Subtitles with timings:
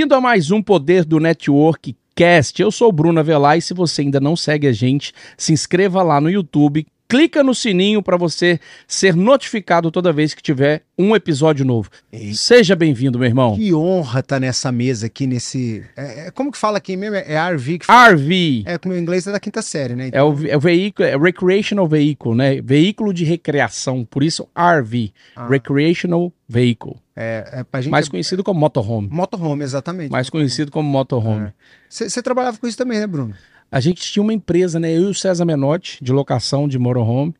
[0.00, 2.62] Bem-vindo a mais um Poder do Network Cast.
[2.62, 6.18] Eu sou Bruno Avelar e se você ainda não segue a gente, se inscreva lá
[6.22, 11.64] no YouTube, clica no sininho para você ser notificado toda vez que tiver um episódio
[11.64, 11.90] novo.
[12.12, 12.36] Eita.
[12.36, 13.56] Seja bem-vindo, meu irmão.
[13.56, 15.84] Que honra estar nessa mesa aqui nesse.
[15.96, 17.16] é- é- como que fala aqui mesmo?
[17.16, 18.10] É RV que fala.
[18.12, 20.10] RV É, com o inglês é da quinta série, né?
[20.12, 22.60] é o, é o veículo, é recreational vehicle, né?
[22.62, 25.48] Veículo de recreação, por isso RV, Ah.
[25.48, 27.90] recreational vehicle, É, é gente.
[27.90, 30.10] mais conhecido como motorhome, Motorhome, exatamente.
[30.10, 31.52] mais conhecido como motorhome.
[31.88, 33.34] Você trabalhava com isso também, né, Bruno?
[33.70, 34.92] A gente tinha uma empresa, né?
[34.96, 37.34] Eu e o César Menotti, de locação de motorhome,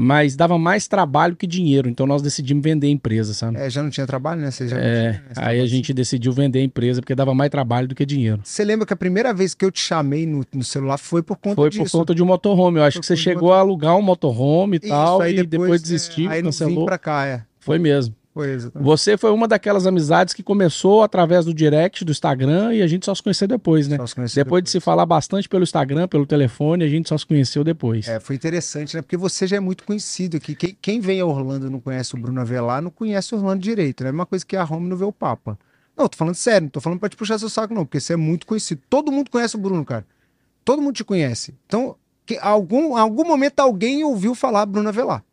[0.00, 3.58] mas dava mais trabalho que dinheiro, então nós decidimos vender a empresa, sabe?
[3.58, 4.50] É, já não tinha trabalho, né?
[4.50, 7.96] Você já É, aí a gente decidiu vender a empresa porque dava mais trabalho do
[7.96, 8.40] que dinheiro.
[8.44, 11.36] Você lembra que a primeira vez que eu te chamei no, no celular foi por
[11.36, 11.82] conta Foi disso?
[11.84, 12.78] por conta de um motorhome.
[12.78, 15.82] Eu acho que você chegou a alugar um motorhome e Isso, tal, aí e depois,
[15.82, 16.80] desistiu, é, aí cancelou.
[16.80, 17.42] vim pra cá, é.
[17.58, 18.14] Foi mesmo.
[18.38, 18.86] Foi exatamente.
[18.86, 23.04] Você foi uma daquelas amizades que começou através do direct do Instagram e a gente
[23.04, 23.96] só se conheceu depois, né?
[23.96, 27.18] Só se conheceu Depois de se falar bastante pelo Instagram, pelo telefone, a gente só
[27.18, 28.06] se conheceu depois.
[28.06, 29.02] É, foi interessante, né?
[29.02, 30.54] Porque você já é muito conhecido aqui.
[30.54, 33.60] Quem, quem vem a Orlando e não conhece o Bruno Avelar, não conhece o Orlando
[33.60, 34.10] direito, né?
[34.10, 35.58] É uma coisa que a Roma não vê o Papa.
[35.96, 38.12] Não, tô falando sério, não tô falando pra te puxar seu saco, não, porque você
[38.12, 38.80] é muito conhecido.
[38.88, 40.06] Todo mundo conhece o Bruno, cara.
[40.64, 41.56] Todo mundo te conhece.
[41.66, 45.24] Então, que, algum, algum momento alguém ouviu falar Bruno Avelar.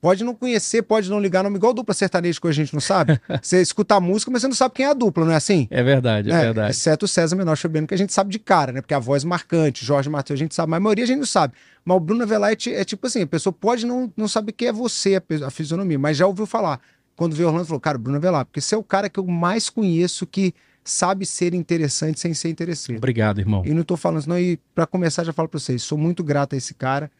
[0.00, 3.18] Pode não conhecer, pode não ligar nome igual dupla sertaneja que a gente não sabe.
[3.42, 5.66] Você escuta a música, mas você não sabe quem é a dupla, não é assim?
[5.70, 6.70] É verdade, é, É, verdade.
[6.70, 8.80] Exceto o César Menor Chobeno, que a gente sabe de cara, né?
[8.80, 11.26] Porque a voz marcante, Jorge Matheus, a gente sabe, mas a maioria a gente não
[11.26, 11.54] sabe.
[11.84, 14.68] Mas o Bruno Avelar é, ti- tipo assim, a pessoa pode não, não saber quem
[14.68, 16.78] é você, a, a fisionomia, mas já ouviu falar.
[17.16, 19.70] Quando veio Orlando, falou, cara, Bruno Avelar, porque você é o cara que eu mais
[19.70, 22.98] conheço que sabe ser interessante sem ser interessante.
[22.98, 23.62] Obrigado, irmão.
[23.64, 24.38] E não tô falando não.
[24.38, 27.10] E pra começar, já falo pra vocês, sou muito grato a esse cara,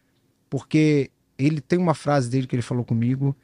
[0.49, 3.35] porque ele tem uma frase dele que ele falou comigo,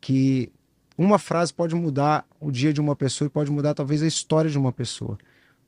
[0.00, 0.52] que
[0.96, 4.50] uma frase pode mudar o dia de uma pessoa e pode mudar talvez a história
[4.50, 5.18] de uma pessoa.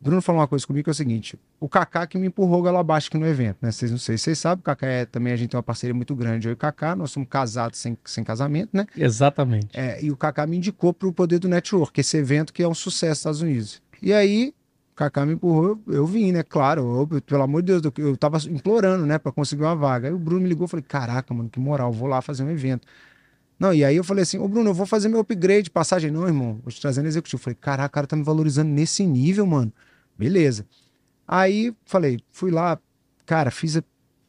[0.00, 2.62] O Bruno falou uma coisa comigo que é o seguinte: o Kaká que me empurrou
[2.68, 3.72] aqui no evento, né?
[3.72, 6.14] Vocês não sei, vocês sabem, o Kaká é, também a gente tem uma parceria muito
[6.14, 6.46] grande.
[6.46, 8.86] Eu e o Kaká, nós somos casados sem, sem casamento, né?
[8.96, 9.68] Exatamente.
[9.78, 12.68] É, e o Kaká me indicou para o Poder do Network, esse evento que é
[12.68, 13.82] um sucesso nos Estados Unidos.
[14.00, 14.54] E aí,
[14.98, 16.42] Kaká me empurrou, eu, eu vim, né?
[16.42, 20.08] Claro, eu- pelo amor de Deus, eu, eu tava implorando, né, para conseguir uma vaga.
[20.08, 22.86] Aí o Bruno me ligou falei: Caraca, mano, que moral, vou lá fazer um evento.
[23.58, 26.10] Não, e aí eu falei assim: Ô Bruno, eu vou fazer meu upgrade, passagem.
[26.10, 27.40] Não, irmão, vou te trazer no executivo.
[27.40, 29.72] Eu falei: Caraca, o cara tá me valorizando nesse nível, mano.
[30.18, 30.66] Beleza.
[31.26, 32.78] Aí falei: Fui lá,
[33.26, 33.84] cara, fiz a.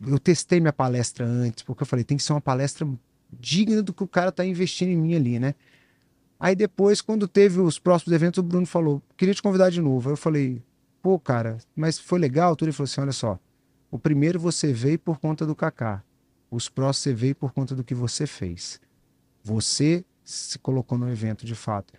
[0.08, 2.88] Eu testei minha palestra antes, porque eu falei: tem que ser uma palestra
[3.32, 5.56] digna do que o cara tá investindo em mim ali, né?
[6.40, 10.10] Aí depois, quando teve os próximos eventos, o Bruno falou: queria te convidar de novo.
[10.10, 10.62] Aí eu falei:
[11.02, 12.56] pô, cara, mas foi legal?
[12.56, 13.38] Tudo ele falou assim: olha só,
[13.92, 16.04] o primeiro você veio por conta do Kaká,
[16.50, 18.80] os próximos você veio por conta do que você fez.
[19.44, 21.94] Você se colocou no evento de fato.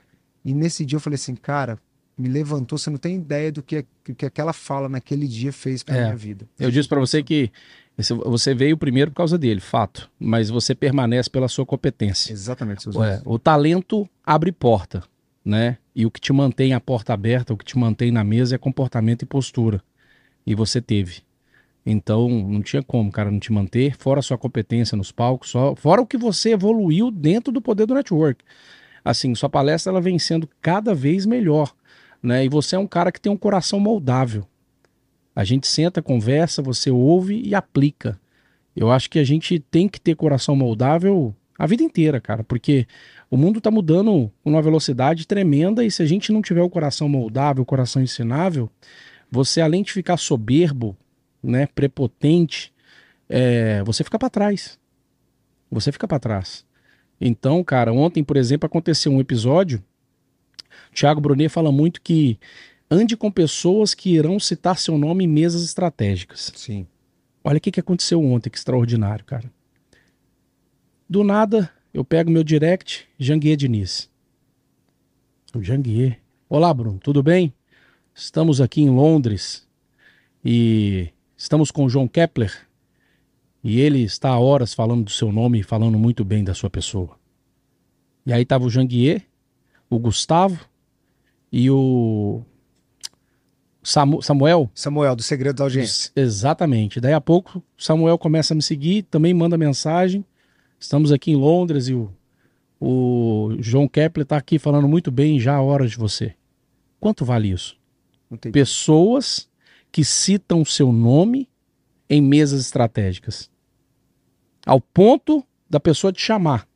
[0.45, 1.79] E nesse dia eu falei assim: cara,
[2.17, 5.83] me levantou, você não tem ideia do que, do que aquela fala naquele dia fez
[5.83, 6.05] pra É.
[6.05, 6.49] minha vida.
[6.59, 7.51] Eu disse pra você que
[8.09, 10.11] você veio primeiro por causa dele, fato.
[10.19, 12.33] Mas você permanece pela sua competência.
[12.33, 15.03] Exatamente, seus o talento abre porta,
[15.45, 15.79] né?
[15.95, 18.59] E o que te mantém a porta aberta, o que te mantém na mesa é
[18.59, 19.83] comportamento e postura.
[20.47, 21.23] E você teve.
[21.85, 25.75] Então, não tinha como, cara, não te manter, fora a sua competência nos palcos, só,
[25.75, 28.45] fora o que você evoluiu dentro do poder do network.
[29.05, 31.73] Assim, sua palestra ela vem sendo cada vez melhor,
[32.23, 32.45] né?
[32.45, 34.47] E você é um cara que tem um coração moldável.
[35.41, 38.21] A gente senta, conversa, você ouve e aplica.
[38.77, 42.87] Eu acho que a gente tem que ter coração moldável a vida inteira, cara, porque
[43.31, 46.69] o mundo tá mudando com uma velocidade tremenda e se a gente não tiver o
[46.69, 48.69] coração moldável, o coração ensinável,
[49.31, 50.95] você além de ficar soberbo,
[51.43, 52.71] né, prepotente,
[53.27, 54.79] é, você fica para trás.
[55.71, 56.67] Você fica para trás.
[57.19, 59.83] Então, cara, ontem, por exemplo, aconteceu um episódio.
[60.93, 62.39] Thiago Brunet fala muito que
[62.91, 66.53] ande com pessoas que irão citar seu nome em mesas estratégicas.
[66.57, 66.87] Sim.
[67.45, 69.51] Olha o que, que aconteceu ontem, que extraordinário, cara.
[71.09, 74.11] Do nada, eu pego meu direct, Janguier Diniz.
[75.55, 76.21] O Janguier.
[76.49, 77.55] Olá, Bruno, tudo bem?
[78.15, 79.67] Estamos aqui em Londres
[80.45, 82.67] e estamos com o João Kepler
[83.63, 86.71] e ele está há horas falando do seu nome e falando muito bem da sua
[86.71, 87.19] pessoa.
[88.27, 89.23] E aí tava o Janguier,
[89.89, 90.65] o Gustavo
[91.53, 92.43] e o
[93.83, 96.11] Samu- Samuel, Samuel, do Segredo da Audiência.
[96.15, 97.01] Exatamente.
[97.01, 100.25] Daí a pouco, Samuel começa a me seguir, também manda mensagem.
[100.79, 102.11] Estamos aqui em Londres e o,
[102.81, 106.35] o João Kepler está aqui falando muito bem já há horas de você.
[106.99, 107.77] Quanto vale isso?
[108.41, 109.49] Tem- Pessoas
[109.91, 111.49] que citam seu nome
[112.09, 113.51] em mesas estratégicas.
[114.67, 116.67] Ao ponto da pessoa te chamar.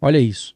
[0.00, 0.54] Olha isso.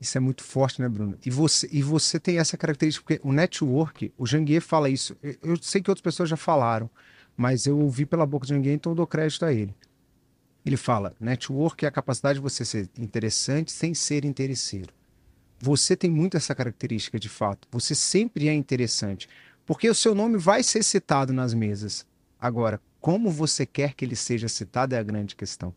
[0.00, 1.16] Isso é muito forte, né, Bruno?
[1.24, 5.16] E você, e você tem essa característica, porque o network, o Janguier fala isso.
[5.42, 6.90] Eu sei que outras pessoas já falaram,
[7.36, 9.74] mas eu ouvi pela boca de Janguier, então eu dou crédito a ele.
[10.64, 14.92] Ele fala: network é a capacidade de você ser interessante sem ser interesseiro.
[15.58, 17.66] Você tem muito essa característica de fato.
[17.70, 19.28] Você sempre é interessante.
[19.64, 22.06] Porque o seu nome vai ser citado nas mesas.
[22.38, 25.74] Agora, como você quer que ele seja citado é a grande questão.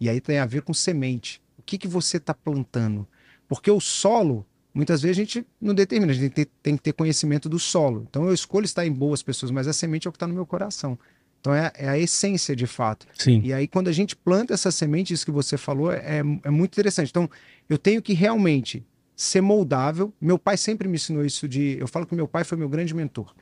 [0.00, 1.40] E aí tem a ver com semente.
[1.58, 3.06] O que, que você está plantando?
[3.50, 6.76] Porque o solo, muitas vezes a gente não determina, a gente tem que, ter, tem
[6.76, 8.06] que ter conhecimento do solo.
[8.08, 10.34] Então eu escolho estar em boas pessoas, mas a semente é o que está no
[10.34, 10.96] meu coração.
[11.40, 13.08] Então é, é, a essência de fato.
[13.12, 13.40] Sim.
[13.42, 16.74] E aí, quando a gente planta essa semente, isso que você falou, é, é muito
[16.74, 17.10] interessante.
[17.10, 17.28] Então,
[17.68, 18.86] eu tenho que realmente
[19.16, 20.14] ser moldável.
[20.20, 21.76] Meu pai sempre me ensinou isso de.
[21.80, 23.34] Eu falo que meu pai foi meu grande mentor.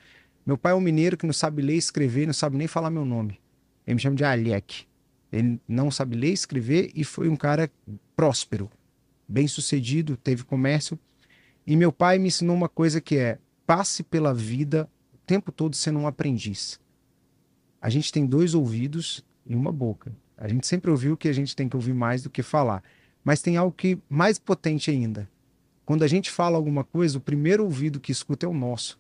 [0.47, 3.05] Meu pai é um mineiro que não sabe ler, escrever, não sabe nem falar meu
[3.05, 3.39] nome.
[3.87, 4.87] Ele me chama de Alec.
[5.31, 7.71] Ele não sabe ler, escrever e foi um cara
[8.17, 8.71] próspero,
[9.29, 10.99] bem sucedido, teve comércio.
[11.67, 15.77] E meu pai me ensinou uma coisa que é: passe pela vida o tempo todo
[15.77, 16.81] sendo um aprendiz.
[17.81, 20.13] A gente tem dois ouvidos e uma boca.
[20.37, 22.83] A gente sempre ouviu que a gente tem que ouvir mais do que falar.
[23.23, 25.29] Mas tem algo que mais potente ainda,
[25.85, 28.99] quando a gente fala alguma coisa, o primeiro ouvido que escuta é o nosso.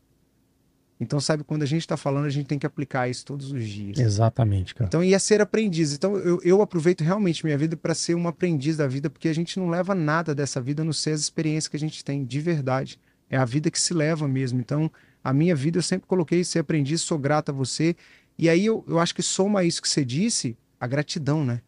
[1.00, 3.64] Então, sabe, quando a gente está falando, a gente tem que aplicar isso todos os
[3.64, 3.98] dias.
[3.98, 4.88] Exatamente, cara.
[4.88, 5.92] Então, ia ser aprendiz.
[5.92, 9.32] Então, eu, eu aproveito realmente minha vida para ser um aprendiz da vida, porque a
[9.32, 12.24] gente não leva nada dessa vida, a não ser as experiências que a gente tem,
[12.24, 12.98] de verdade.
[13.30, 14.58] É a vida que se leva mesmo.
[14.58, 14.90] Então,
[15.22, 17.94] a minha vida eu sempre coloquei ser aprendiz, sou grato a você.
[18.36, 21.60] E aí eu, eu acho que soma isso que você disse, a gratidão, né?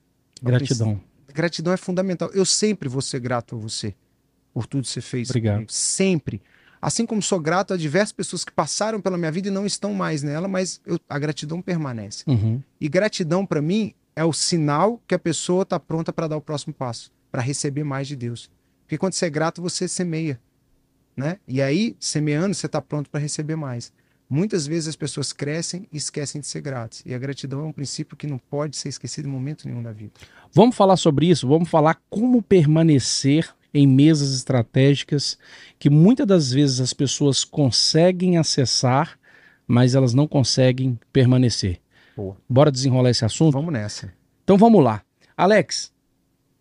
[0.43, 1.01] Gratidão.
[1.33, 2.31] Gratidão é fundamental.
[2.33, 3.95] Eu sempre vou ser grato a você
[4.53, 5.31] por tudo que você fez.
[5.31, 5.71] Obrigado.
[5.71, 6.43] Sempre.
[6.81, 9.93] Assim como sou grato a diversas pessoas que passaram pela minha vida e não estão
[9.93, 12.25] mais nela, mas eu, a gratidão permanece.
[12.27, 12.63] Uhum.
[12.81, 16.41] E gratidão, para mim, é o sinal que a pessoa está pronta para dar o
[16.41, 18.51] próximo passo, para receber mais de Deus.
[18.83, 20.41] Porque quando você é grato, você semeia.
[21.17, 21.39] Né?
[21.47, 23.93] E aí, semeando, você está pronto para receber mais.
[24.29, 27.03] Muitas vezes as pessoas crescem e esquecem de ser gratos.
[27.05, 29.93] E a gratidão é um princípio que não pode ser esquecido em momento nenhum da
[29.93, 30.13] vida.
[30.53, 35.39] Vamos falar sobre isso, vamos falar como permanecer em mesas estratégicas
[35.79, 39.19] que muitas das vezes as pessoas conseguem acessar,
[39.67, 41.81] mas elas não conseguem permanecer.
[42.17, 42.37] Boa.
[42.49, 43.53] Bora desenrolar esse assunto?
[43.53, 44.13] Vamos nessa.
[44.45, 45.03] Então vamos lá.
[45.37, 45.93] Alex,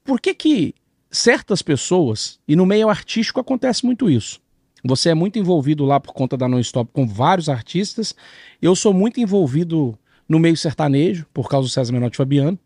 [0.03, 0.75] por que que
[1.11, 4.39] certas pessoas, e no meio artístico acontece muito isso,
[4.83, 8.15] você é muito envolvido lá por conta da Non-Stop com vários artistas,
[8.61, 9.97] eu sou muito envolvido
[10.27, 12.57] no meio sertanejo, por causa do César Menotti Fabiano,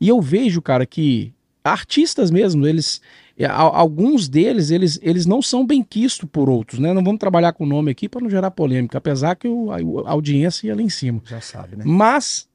[0.00, 1.32] e eu vejo, cara, que
[1.64, 3.00] artistas mesmo, eles
[3.48, 6.92] alguns deles eles, eles não são bem quistos por outros, né?
[6.92, 9.76] Não vamos trabalhar com o nome aqui para não gerar polêmica, apesar que o, a,
[10.08, 11.22] a, audiência ia lá em cima.
[11.24, 11.84] Já sabe, né?
[11.86, 12.48] Mas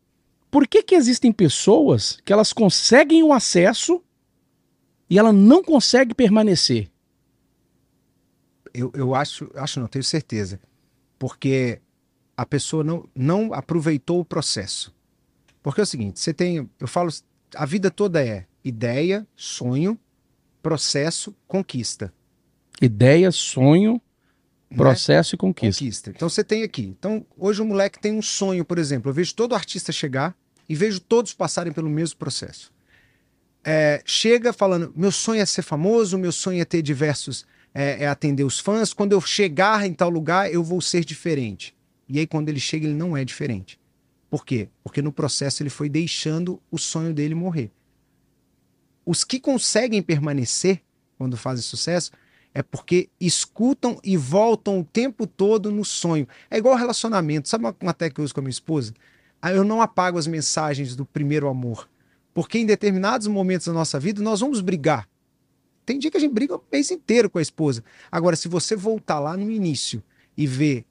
[0.50, 4.02] por que que existem pessoas que elas conseguem o acesso
[5.10, 6.90] e ela não consegue permanecer?
[8.74, 10.60] Eu, eu acho, acho não, tenho certeza.
[11.18, 11.82] Porque
[12.36, 14.94] a pessoa não, não aproveitou o processo.
[15.64, 17.12] Porque é o seguinte, você tem, eu falo,
[17.56, 19.98] a vida toda é ideia, sonho,
[20.62, 22.14] processo, conquista.
[22.82, 24.02] Ideia, sonho,
[24.70, 24.78] né?
[24.78, 25.36] processo né?
[25.36, 25.84] e conquista.
[25.84, 26.10] conquista.
[26.10, 26.84] Então você tem aqui.
[26.84, 29.10] Então hoje o moleque tem um sonho, por exemplo.
[29.10, 30.36] Eu vejo todo artista chegar
[30.68, 32.72] e vejo todos passarem pelo mesmo processo.
[33.64, 38.08] É, chega falando: meu sonho é ser famoso, meu sonho é ter diversos, é, é
[38.08, 38.94] atender os fãs.
[38.94, 41.76] Quando eu chegar em tal lugar, eu vou ser diferente.
[42.10, 43.80] E aí quando ele chega, ele não é diferente.
[44.30, 44.68] Por quê?
[44.84, 47.72] Porque no processo ele foi deixando o sonho dele morrer.
[49.08, 50.82] Os que conseguem permanecer
[51.18, 52.12] quando fazem sucesso
[52.54, 56.28] é porque escutam e voltam o tempo todo no sonho.
[56.52, 57.48] É igual relacionamento.
[57.48, 58.94] Sabe uma, uma técnica que eu uso com a minha esposa?
[59.42, 61.88] Ah, eu não apago as mensagens do primeiro amor.
[62.34, 65.08] Porque em determinados momentos da nossa vida nós vamos brigar.
[65.86, 67.86] Tem dia que a gente briga o mês inteiro com a esposa.
[68.12, 70.04] Agora, se você voltar lá no início
[70.36, 70.84] e ver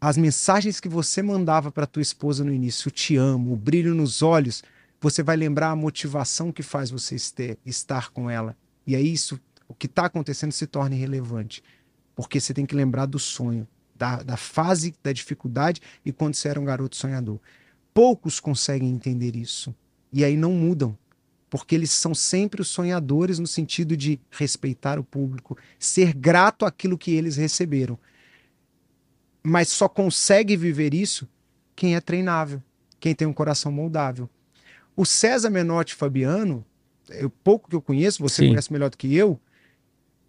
[0.00, 3.94] as mensagens que você mandava para tua esposa no início, o te amo, o brilho
[3.94, 4.64] nos olhos,
[5.00, 8.56] você vai lembrar a motivação que faz você este, estar com ela.
[8.86, 11.62] E aí isso, o que está acontecendo se torna irrelevante.
[12.14, 16.48] Porque você tem que lembrar do sonho, da, da fase da dificuldade e quando você
[16.48, 17.38] era um garoto sonhador.
[17.92, 19.74] Poucos conseguem entender isso.
[20.12, 20.96] E aí não mudam.
[21.48, 26.98] Porque eles são sempre os sonhadores no sentido de respeitar o público, ser grato àquilo
[26.98, 27.98] que eles receberam.
[29.42, 31.28] Mas só consegue viver isso
[31.76, 32.60] quem é treinável,
[32.98, 34.28] quem tem um coração moldável.
[34.96, 36.64] O César Menotti Fabiano,
[37.10, 38.48] eu, pouco que eu conheço, você Sim.
[38.48, 39.38] conhece melhor do que eu,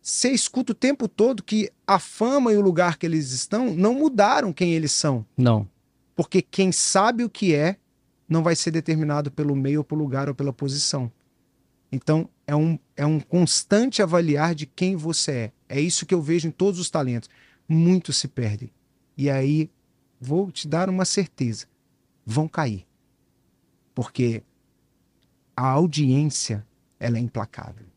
[0.02, 3.94] você escuta o tempo todo que a fama e o lugar que eles estão não
[3.94, 5.26] mudaram quem eles são.
[5.38, 5.68] Não.
[6.16, 7.78] Porque quem sabe o que é
[8.28, 11.12] não vai ser determinado pelo meio, ou pelo lugar ou pela posição.
[11.92, 15.52] Então, é um é um constante avaliar de quem você é.
[15.70, 17.30] É isso que eu vejo em todos os talentos.
[17.68, 18.72] Muitos se perdem.
[19.18, 19.70] E aí,
[20.20, 21.68] vou te dar uma certeza:
[22.26, 22.86] vão cair.
[23.94, 24.44] Porque
[25.58, 26.64] a audiência
[27.00, 27.88] ela é implacável.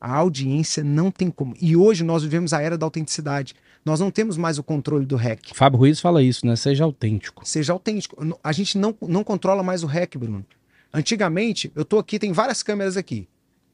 [0.00, 1.56] A audiência não tem como.
[1.60, 3.56] E hoje nós vivemos a era da autenticidade.
[3.84, 5.54] Nós não temos mais o controle do REC.
[5.54, 6.54] Fábio Ruiz fala isso, né?
[6.54, 7.42] Seja autêntico.
[7.44, 8.16] Seja autêntico.
[8.44, 10.46] A gente não, não controla mais o REC, Bruno.
[10.94, 13.28] Antigamente, eu tô aqui, tem várias câmeras aqui.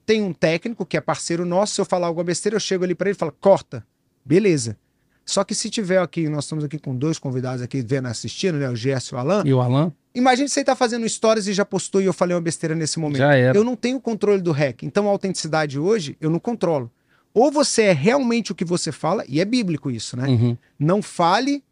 [0.07, 2.95] Tem um técnico que é parceiro nosso, se eu falar alguma besteira, eu chego ali
[2.95, 3.87] para ele e falo, corta.
[4.25, 4.79] Beleza.
[5.25, 8.69] Só que se tiver aqui, nós estamos aqui com dois convidados aqui vendo assistindo, né?
[8.69, 9.43] O Gerson e o Alan.
[9.47, 9.93] E o Alan?
[10.15, 13.19] Imagine você tá fazendo stories e já postou e eu falei uma besteira nesse momento.
[13.19, 13.57] Já era.
[13.57, 14.83] Eu não tenho controle do REC.
[14.83, 16.91] Então a autenticidade hoje eu não controlo.
[17.33, 20.29] Ou você é realmente o que você fala, e é bíblico isso, né?
[20.29, 20.57] Uhum.
[20.79, 21.65] Não fale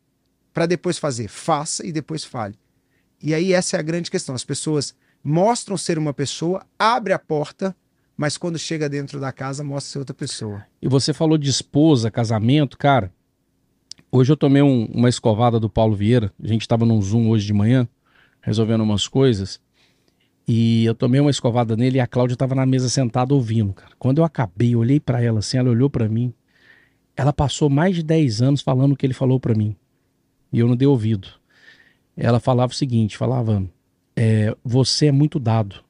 [0.52, 1.28] para depois fazer.
[1.28, 2.56] Faça e depois fale.
[3.22, 4.34] E aí essa é a grande questão.
[4.34, 4.92] As pessoas
[5.22, 7.76] mostram ser uma pessoa, abre a porta,
[8.16, 10.64] mas quando chega dentro da casa mostra ser outra pessoa.
[10.80, 13.12] E você falou de esposa, casamento, cara.
[14.14, 16.30] Hoje eu tomei um- uma escovada do Paulo Vieira.
[16.42, 17.88] A gente estava num Zoom hoje de manhã,
[18.42, 19.58] resolvendo umas coisas.
[20.46, 23.92] E eu tomei uma escovada nele e a Cláudia estava na mesa sentada ouvindo, cara.
[23.98, 26.34] Quando eu acabei, eu olhei para ela assim, ela olhou para mim.
[27.16, 29.74] Ela passou mais de 10 anos falando o que ele falou para mim.
[30.52, 31.28] E eu não dei ouvido.
[32.14, 33.66] Ela falava o seguinte, falava:
[34.14, 35.82] é, "Você é muito dado.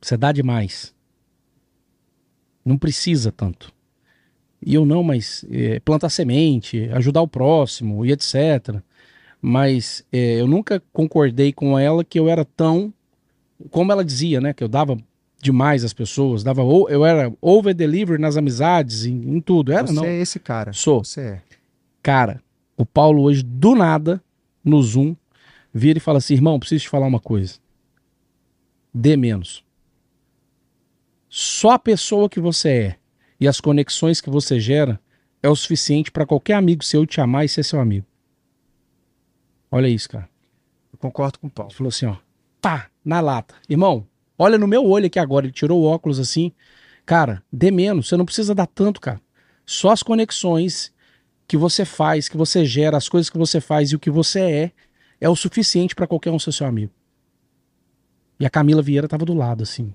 [0.00, 0.94] Você dá demais.
[2.64, 3.70] Não precisa tanto."
[4.64, 8.80] E eu não, mas é, plantar semente, ajudar o próximo e etc.
[9.40, 12.94] Mas é, eu nunca concordei com ela que eu era tão,
[13.70, 14.52] como ela dizia, né?
[14.52, 14.96] Que eu dava
[15.42, 19.72] demais às pessoas, dava ou eu era over deliver nas amizades, em, em tudo.
[19.72, 20.04] Era você não.
[20.04, 20.72] é esse cara.
[20.72, 21.02] Sou.
[21.02, 21.42] Você é.
[22.00, 22.40] Cara,
[22.76, 24.22] o Paulo hoje do nada
[24.64, 25.16] no Zoom
[25.74, 27.54] vira e fala assim: "Irmão, preciso te falar uma coisa.
[28.94, 29.64] Dê menos.
[31.28, 32.96] Só a pessoa que você é
[33.42, 35.00] e as conexões que você gera
[35.42, 38.06] é o suficiente para qualquer amigo seu te amar e ser seu amigo.
[39.68, 40.28] Olha isso, cara.
[40.92, 41.72] Eu concordo com o Paulo.
[41.72, 42.18] Ele falou assim, ó,
[42.60, 43.56] pá, na lata.
[43.68, 44.06] Irmão,
[44.38, 45.44] olha no meu olho aqui agora.
[45.44, 46.52] Ele tirou o óculos assim.
[47.04, 48.06] Cara, dê menos.
[48.06, 49.20] Você não precisa dar tanto, cara.
[49.66, 50.92] Só as conexões
[51.48, 54.40] que você faz, que você gera, as coisas que você faz e o que você
[54.40, 54.72] é,
[55.20, 56.92] é o suficiente para qualquer um ser seu amigo.
[58.38, 59.92] E a Camila Vieira tava do lado, assim.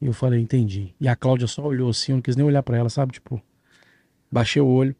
[0.00, 0.94] E eu falei, entendi.
[1.00, 3.12] E a Cláudia só olhou assim, eu não quis nem olhar para ela, sabe?
[3.12, 3.40] Tipo,
[4.30, 4.96] baixei o olho.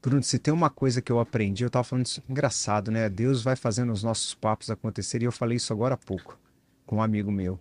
[0.00, 3.08] Bruno, se tem uma coisa que eu aprendi, eu tava falando isso, engraçado, né?
[3.08, 6.38] Deus vai fazendo os nossos papos acontecerem, e eu falei isso agora há pouco,
[6.84, 7.58] com um amigo meu.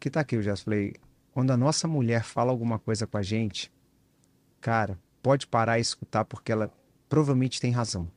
[0.00, 0.94] Que tá aqui, eu já falei,
[1.32, 3.70] quando a nossa mulher fala alguma coisa com a gente,
[4.60, 6.72] cara, pode parar e escutar, porque ela
[7.08, 8.08] provavelmente tem razão.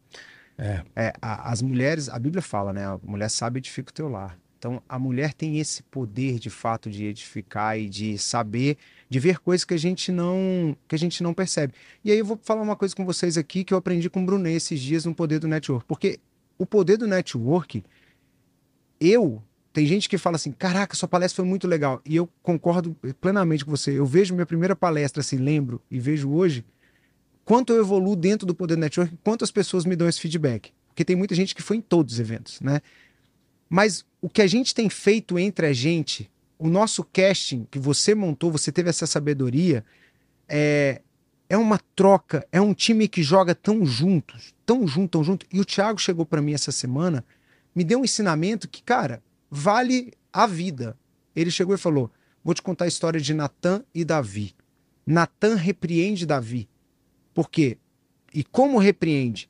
[0.58, 0.84] É.
[0.96, 2.86] É, a- as mulheres, a Bíblia fala, né?
[2.88, 4.39] A mulher sabe edifica o teu lar.
[4.60, 8.78] Então, a mulher tem esse poder de fato de edificar e de saber,
[9.10, 11.74] de ver coisas que a gente não, que a gente não percebe.
[12.04, 14.26] E aí eu vou falar uma coisa com vocês aqui que eu aprendi com o
[14.26, 16.20] Brunet esses dias no poder do network, porque
[16.58, 17.82] o poder do network,
[19.00, 22.02] eu tem gente que fala assim, caraca, sua palestra foi muito legal.
[22.06, 23.98] E eu concordo plenamente com você.
[23.98, 26.66] Eu vejo minha primeira palestra, assim, lembro, e vejo hoje,
[27.46, 30.74] quanto eu evoluo dentro do Poder Network, quantas pessoas me dão esse feedback.
[30.88, 32.82] Porque tem muita gente que foi em todos os eventos, né?
[33.70, 38.16] Mas o que a gente tem feito entre a gente, o nosso casting que você
[38.16, 39.86] montou, você teve essa sabedoria,
[40.48, 41.02] é,
[41.48, 45.46] é uma troca, é um time que joga tão juntos, tão junto, tão junto.
[45.54, 47.24] E o Thiago chegou para mim essa semana,
[47.76, 50.98] me deu um ensinamento que, cara, vale a vida.
[51.36, 52.12] Ele chegou e falou:
[52.44, 54.56] Vou te contar a história de Natan e Davi.
[55.06, 56.68] Natan repreende Davi.
[57.34, 57.78] Por quê?
[58.34, 59.50] E como repreende?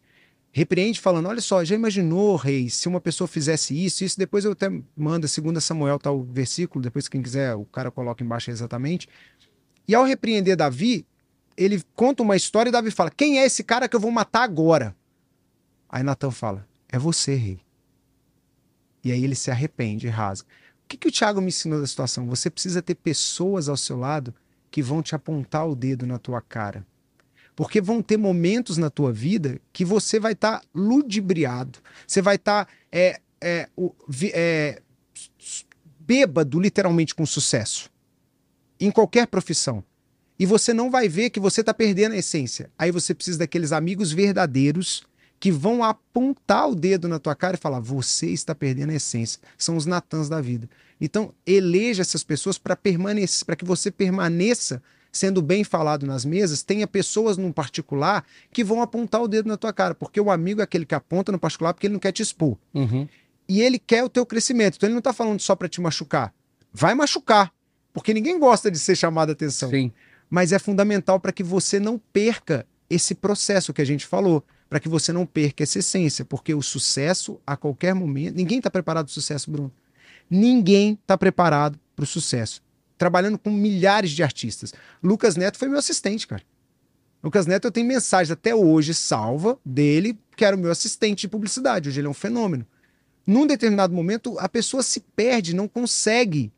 [0.52, 4.54] Repreende falando: olha só, já imaginou, rei, se uma pessoa fizesse isso, isso, depois eu
[4.54, 9.08] até mando, 2 Samuel, o versículo, depois quem quiser, o cara coloca embaixo exatamente.
[9.88, 11.06] E ao repreender Davi,
[11.56, 14.44] ele conta uma história e Davi fala: quem é esse cara que eu vou matar
[14.44, 14.96] agora?
[15.88, 17.60] Aí Natan fala: é você, rei.
[19.04, 20.48] E aí ele se arrepende e rasga.
[20.84, 22.28] O que, que o Thiago me ensinou da situação?
[22.28, 24.34] Você precisa ter pessoas ao seu lado
[24.72, 26.86] que vão te apontar o dedo na tua cara.
[27.60, 32.70] Porque vão ter momentos na tua vida que você vai estar ludibriado, você vai estar
[32.90, 33.68] é, é,
[34.34, 34.82] é,
[35.38, 35.66] s-
[36.00, 37.92] bêbado, literalmente, com sucesso.
[38.80, 39.84] Em qualquer profissão.
[40.40, 42.72] E você não vai ver que você está perdendo a essência.
[42.80, 45.04] Aí você precisa daqueles amigos verdadeiros
[45.38, 49.42] que vão apontar o dedo na tua cara e falar: você está perdendo a essência.
[49.58, 50.70] São os natãs da vida.
[51.02, 56.64] Então, eleja essas pessoas para permanecer, para que você permaneça sendo bem falado nas mesas,
[56.64, 60.62] tenha pessoas no particular que vão apontar o dedo na tua cara, porque o amigo
[60.62, 62.58] é aquele que aponta no particular porque ele não quer te expor.
[62.74, 63.08] Uhum.
[63.48, 64.76] E ele quer o teu crescimento.
[64.76, 66.34] Então ele não está falando só para te machucar.
[66.72, 67.52] Vai machucar,
[67.92, 69.70] porque ninguém gosta de ser chamado a atenção.
[69.70, 69.92] Sim.
[70.30, 74.80] Mas é fundamental para que você não perca esse processo que a gente falou, para
[74.80, 79.06] que você não perca essa essência, porque o sucesso, a qualquer momento, ninguém está preparado
[79.06, 79.72] para o sucesso, Bruno.
[80.30, 82.62] Ninguém está preparado para o sucesso.
[83.00, 84.74] Trabalhando com milhares de artistas.
[85.02, 86.44] Lucas Neto foi meu assistente, cara.
[87.24, 91.30] Lucas Neto, eu tenho mensagens até hoje salva dele, que era o meu assistente de
[91.30, 91.88] publicidade.
[91.88, 92.68] Hoje ele é um fenômeno.
[93.26, 96.52] Num determinado momento, a pessoa se perde, não consegue.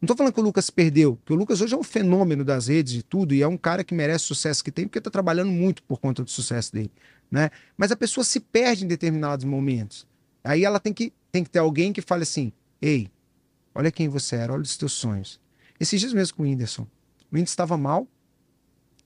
[0.00, 2.68] Não estou falando que o Lucas perdeu, porque o Lucas hoje é um fenômeno das
[2.68, 5.10] redes e tudo, e é um cara que merece o sucesso que tem, porque está
[5.10, 6.92] trabalhando muito por conta do sucesso dele.
[7.28, 7.50] Né?
[7.76, 10.06] Mas a pessoa se perde em determinados momentos.
[10.44, 13.10] Aí ela tem que, tem que ter alguém que fale assim: ei,
[13.74, 15.40] olha quem você era, olha os teus sonhos.
[15.80, 16.82] Esses dias mesmo com o Whindersson.
[16.82, 16.86] O
[17.34, 18.06] Whindersson estava mal,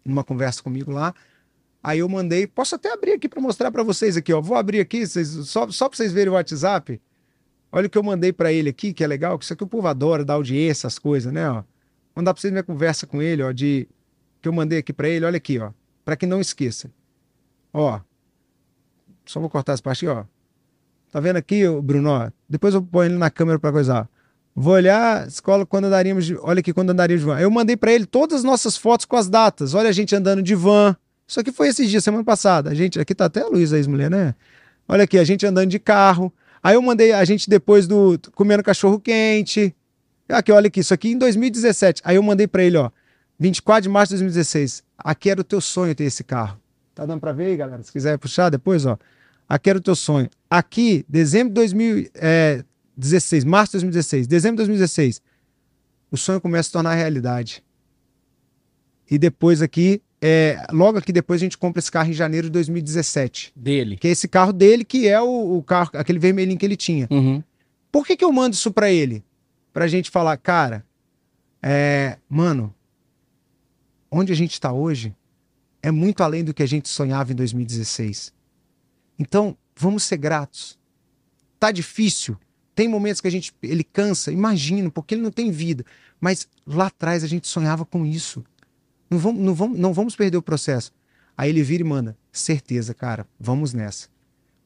[0.04, 1.14] numa conversa comigo lá.
[1.82, 4.40] Aí eu mandei, posso até abrir aqui para mostrar para vocês aqui, ó.
[4.40, 7.00] Vou abrir aqui, vocês, só, só para vocês verem o WhatsApp.
[7.72, 9.66] Olha o que eu mandei para ele aqui, que é legal, que isso aqui o
[9.66, 11.64] povo adora, dar audiência, essas coisas, né, ó.
[12.14, 13.88] Mandar para vocês minha conversa com ele, ó, de
[14.40, 15.72] que eu mandei aqui para ele, olha aqui, ó,
[16.04, 16.90] para que não esqueça.
[17.72, 18.00] Ó.
[19.24, 20.24] Só vou cortar essa parte aqui, ó.
[21.10, 22.30] Tá vendo aqui, Bruno, ó?
[22.48, 24.08] Depois eu ponho ele na câmera para coisar.
[24.54, 26.36] Vou olhar, escola quando andaríamos de...
[26.36, 27.40] Olha aqui quando andaríamos de van.
[27.40, 29.72] Eu mandei para ele todas as nossas fotos com as datas.
[29.74, 30.94] Olha a gente andando de van.
[31.26, 32.70] Isso aqui foi esses dias, semana passada.
[32.70, 34.34] A gente, aqui tá até a Luísa, ex-mulher, né?
[34.86, 36.30] Olha aqui, a gente andando de carro.
[36.62, 39.74] Aí eu mandei a gente depois do comendo cachorro quente.
[40.28, 42.02] Aqui, olha aqui, isso aqui em 2017.
[42.04, 42.90] Aí eu mandei para ele, ó,
[43.38, 44.82] 24 de março de 2016.
[44.98, 46.58] Aqui era o teu sonho ter esse carro.
[46.94, 47.82] Tá dando para ver aí, galera?
[47.82, 48.98] Se quiser puxar depois, ó.
[49.48, 50.28] Aqui era o teu sonho.
[50.50, 52.10] Aqui, dezembro de
[52.96, 55.22] 2016, março de 2016, dezembro de 2016,
[56.10, 57.62] o sonho começa a se tornar realidade.
[59.10, 62.52] E depois aqui, é, logo aqui depois a gente compra esse carro em janeiro de
[62.52, 63.52] 2017.
[63.56, 63.96] Dele.
[63.96, 67.08] Que é esse carro dele, que é o, o carro, aquele vermelhinho que ele tinha.
[67.10, 67.42] Uhum.
[67.90, 69.24] Por que, que eu mando isso para ele?
[69.72, 70.84] Pra gente falar, cara,
[71.62, 72.74] é, mano,
[74.10, 75.14] onde a gente está hoje
[75.82, 78.32] é muito além do que a gente sonhava em 2016.
[79.18, 80.78] Então, vamos ser gratos.
[81.58, 82.36] Tá difícil.
[82.74, 85.84] Tem momentos que a gente ele cansa, imagino, porque ele não tem vida.
[86.20, 88.44] Mas lá atrás a gente sonhava com isso.
[89.10, 90.92] Não vamos, não vamos, não vamos perder o processo.
[91.36, 94.08] Aí ele vira e manda: certeza, cara, vamos nessa.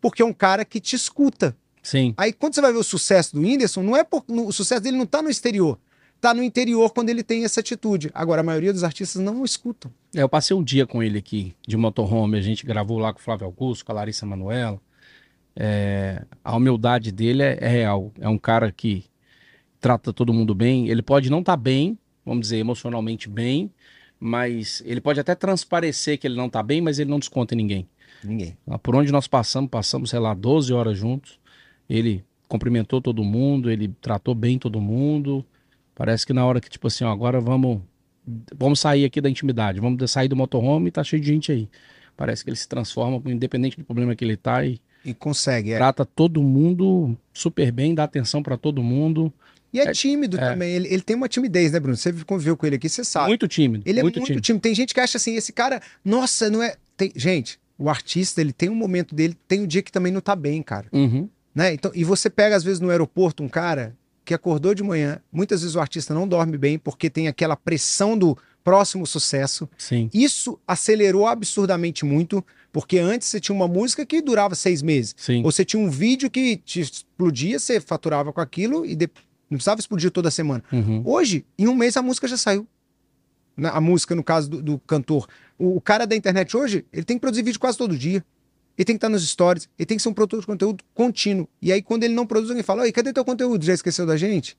[0.01, 1.57] Porque é um cara que te escuta.
[1.83, 2.15] Sim.
[2.17, 4.97] Aí quando você vai ver o sucesso do Whindersson, não é por, o sucesso dele
[4.97, 5.79] não está no exterior.
[6.17, 8.11] Está no interior quando ele tem essa atitude.
[8.15, 9.93] Agora, a maioria dos artistas não o escutam.
[10.15, 12.39] É, eu passei um dia com ele aqui, de motorhome.
[12.39, 14.81] A gente gravou lá com o Flávio Augusto, com a Larissa Manoela.
[15.59, 18.13] É, a humildade dele é, é, real.
[18.21, 19.05] É um cara que
[19.81, 20.89] trata todo mundo bem.
[20.89, 23.73] Ele pode não estar tá bem, vamos dizer, emocionalmente bem,
[24.21, 27.57] mas ele pode até transparecer que ele não tá bem, mas ele não desconta em
[27.57, 27.89] ninguém.
[28.23, 28.57] Ninguém.
[28.83, 31.39] Por onde nós passamos, passamos, sei lá, 12 horas juntos.
[31.89, 35.45] Ele cumprimentou todo mundo, ele tratou bem todo mundo.
[35.95, 37.81] Parece que na hora que, tipo assim, ó, agora vamos
[38.59, 41.69] vamos sair aqui da intimidade, vamos sair do motorhome e tá cheio de gente aí.
[42.17, 45.73] Parece que ele se transforma, independente do problema que ele tá, e, e consegue.
[45.73, 45.77] É.
[45.77, 49.33] Trata todo mundo super bem, dá atenção para todo mundo.
[49.73, 50.41] E é, é tímido é.
[50.41, 50.73] também.
[50.73, 51.97] Ele, ele tem uma timidez, né, Bruno?
[51.97, 53.29] Você conviveu com ele aqui, você sabe.
[53.29, 53.85] Muito tímido.
[53.87, 54.43] Ele muito é muito tímido.
[54.43, 54.63] tímido.
[54.63, 56.75] Tem gente que acha assim, esse cara, nossa, não é.
[56.97, 57.13] Tem...
[57.15, 60.35] Gente, o artista, ele tem um momento dele, tem um dia que também não tá
[60.35, 60.87] bem, cara.
[60.93, 61.29] Uhum.
[61.55, 61.73] Né?
[61.73, 65.61] Então, e você pega, às vezes, no aeroporto um cara que acordou de manhã, muitas
[65.61, 69.69] vezes o artista não dorme bem porque tem aquela pressão do próximo sucesso.
[69.79, 70.11] Sim.
[70.13, 75.15] Isso acelerou absurdamente muito, porque antes você tinha uma música que durava seis meses.
[75.17, 75.45] Sim.
[75.45, 79.09] Ou você tinha um vídeo que te explodia, você faturava com aquilo e de...
[79.49, 80.65] não precisava explodir toda semana.
[80.73, 81.01] Uhum.
[81.05, 82.67] Hoje, em um mês, a música já saiu.
[83.57, 85.29] A música, no caso do, do cantor.
[85.57, 88.25] O, o, cara da internet hoje, ele tem que produzir vídeo quase todo dia.
[88.77, 91.49] Ele tem que estar nos stories, ele tem que ser um produtor de conteúdo contínuo.
[91.63, 93.65] E aí, quando ele não produz, alguém fala: Oi, cadê teu conteúdo?
[93.65, 94.59] Já esqueceu da gente?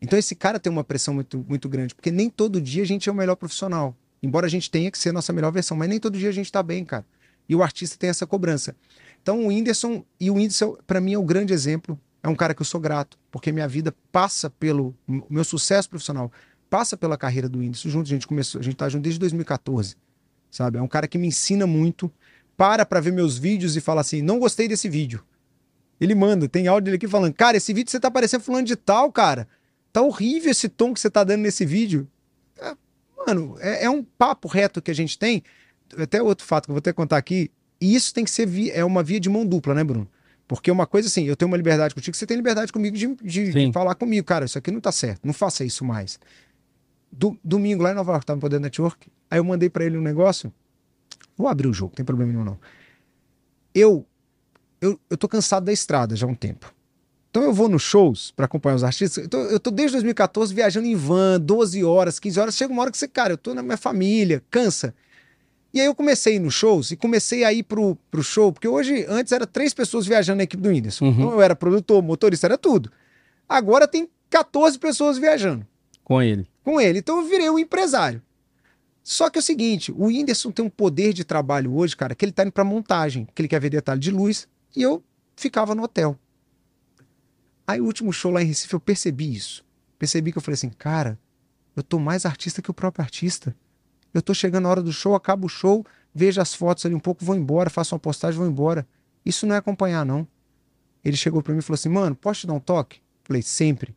[0.00, 3.08] Então, esse cara tem uma pressão muito, muito grande, porque nem todo dia a gente
[3.08, 3.96] é o melhor profissional.
[4.22, 6.32] Embora a gente tenha que ser a nossa melhor versão, mas nem todo dia a
[6.32, 7.04] gente está bem, cara.
[7.48, 8.74] E o artista tem essa cobrança.
[9.22, 11.98] Então, o Whindersson, e o Whindersson, para mim, é um grande exemplo.
[12.22, 14.94] É um cara que eu sou grato, porque minha vida passa pelo.
[15.30, 16.30] meu sucesso profissional
[16.68, 18.06] passa pela carreira do Whindersson junto.
[18.06, 19.96] A gente começou, a gente tá junto desde 2014,
[20.50, 20.78] sabe?
[20.78, 22.10] É um cara que me ensina muito
[22.56, 25.24] para para ver meus vídeos e fala assim: não gostei desse vídeo.
[26.00, 28.76] Ele manda, tem áudio dele aqui falando: cara, esse vídeo você tá parecendo fulano de
[28.76, 29.48] tal, cara.
[29.96, 32.06] Tá horrível esse tom que você tá dando nesse vídeo.
[32.58, 32.76] É,
[33.26, 35.42] mano, é, é, um papo reto que a gente tem.
[35.96, 37.50] Até outro fato que eu vou que contar aqui.
[37.80, 40.06] E isso tem que ser via, é uma via de mão dupla, né, Bruno?
[40.46, 43.52] Porque uma coisa assim, eu tenho uma liberdade contigo, você tem liberdade comigo de, de,
[43.52, 44.26] de falar comigo.
[44.26, 46.20] Cara, isso aqui não tá certo, não faça isso mais.
[47.10, 49.96] Do, domingo lá em Nova York, tava no Poder Network, aí eu mandei para ele
[49.96, 50.52] um negócio
[51.38, 52.58] Vou abrir o jogo, não tem problema nenhum não.
[53.74, 54.06] Eu,
[54.78, 56.75] eu, eu tô cansado da estrada já há um tempo.
[57.36, 59.24] Então eu vou nos shows para acompanhar os artistas.
[59.24, 62.56] Eu tô, eu tô desde 2014 viajando em van, 12 horas, 15 horas.
[62.56, 64.94] Chega uma hora que você, cara, eu tô na minha família, cansa.
[65.70, 68.50] E aí eu comecei a ir nos shows e comecei a ir pro, pro show,
[68.50, 71.04] porque hoje, antes era três pessoas viajando na equipe do Whindersson.
[71.04, 71.10] Uhum.
[71.10, 72.90] Então eu era produtor, motorista, era tudo.
[73.46, 75.66] Agora tem 14 pessoas viajando
[76.04, 76.48] Com ele.
[76.64, 77.00] com ele.
[77.00, 78.22] Então eu virei um empresário.
[79.04, 82.24] Só que é o seguinte, o Whindersson tem um poder de trabalho hoje, cara, que
[82.24, 85.02] ele tá indo pra montagem, que ele quer ver detalhe de luz, e eu
[85.36, 86.18] ficava no hotel.
[87.66, 89.64] Aí o último show lá em Recife eu percebi isso.
[89.98, 91.18] Percebi que eu falei assim, cara,
[91.74, 93.56] eu tô mais artista que o próprio artista.
[94.14, 97.00] Eu tô chegando na hora do show, acaba o show, vejo as fotos ali um
[97.00, 98.86] pouco, vou embora, faço uma postagem, vou embora.
[99.24, 100.26] Isso não é acompanhar, não.
[101.04, 103.00] Ele chegou pra mim e falou assim, mano, posso te dar um toque?
[103.24, 103.94] Falei, sempre.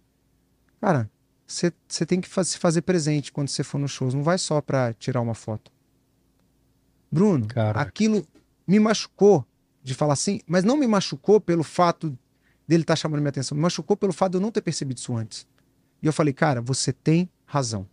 [0.82, 1.10] Cara,
[1.46, 4.14] você tem que se fazer presente quando você for nos shows.
[4.14, 5.72] Não vai só pra tirar uma foto.
[7.12, 7.82] Bruno, Caraca.
[7.82, 8.26] aquilo
[8.68, 9.46] me machucou
[9.82, 12.18] de falar assim, mas não me machucou pelo fato
[12.70, 15.18] dele estar chamando minha atenção, me machucou pelo fato de eu não ter percebido isso
[15.18, 15.48] antes.
[16.04, 17.88] E eu falei, cara, você tem razão.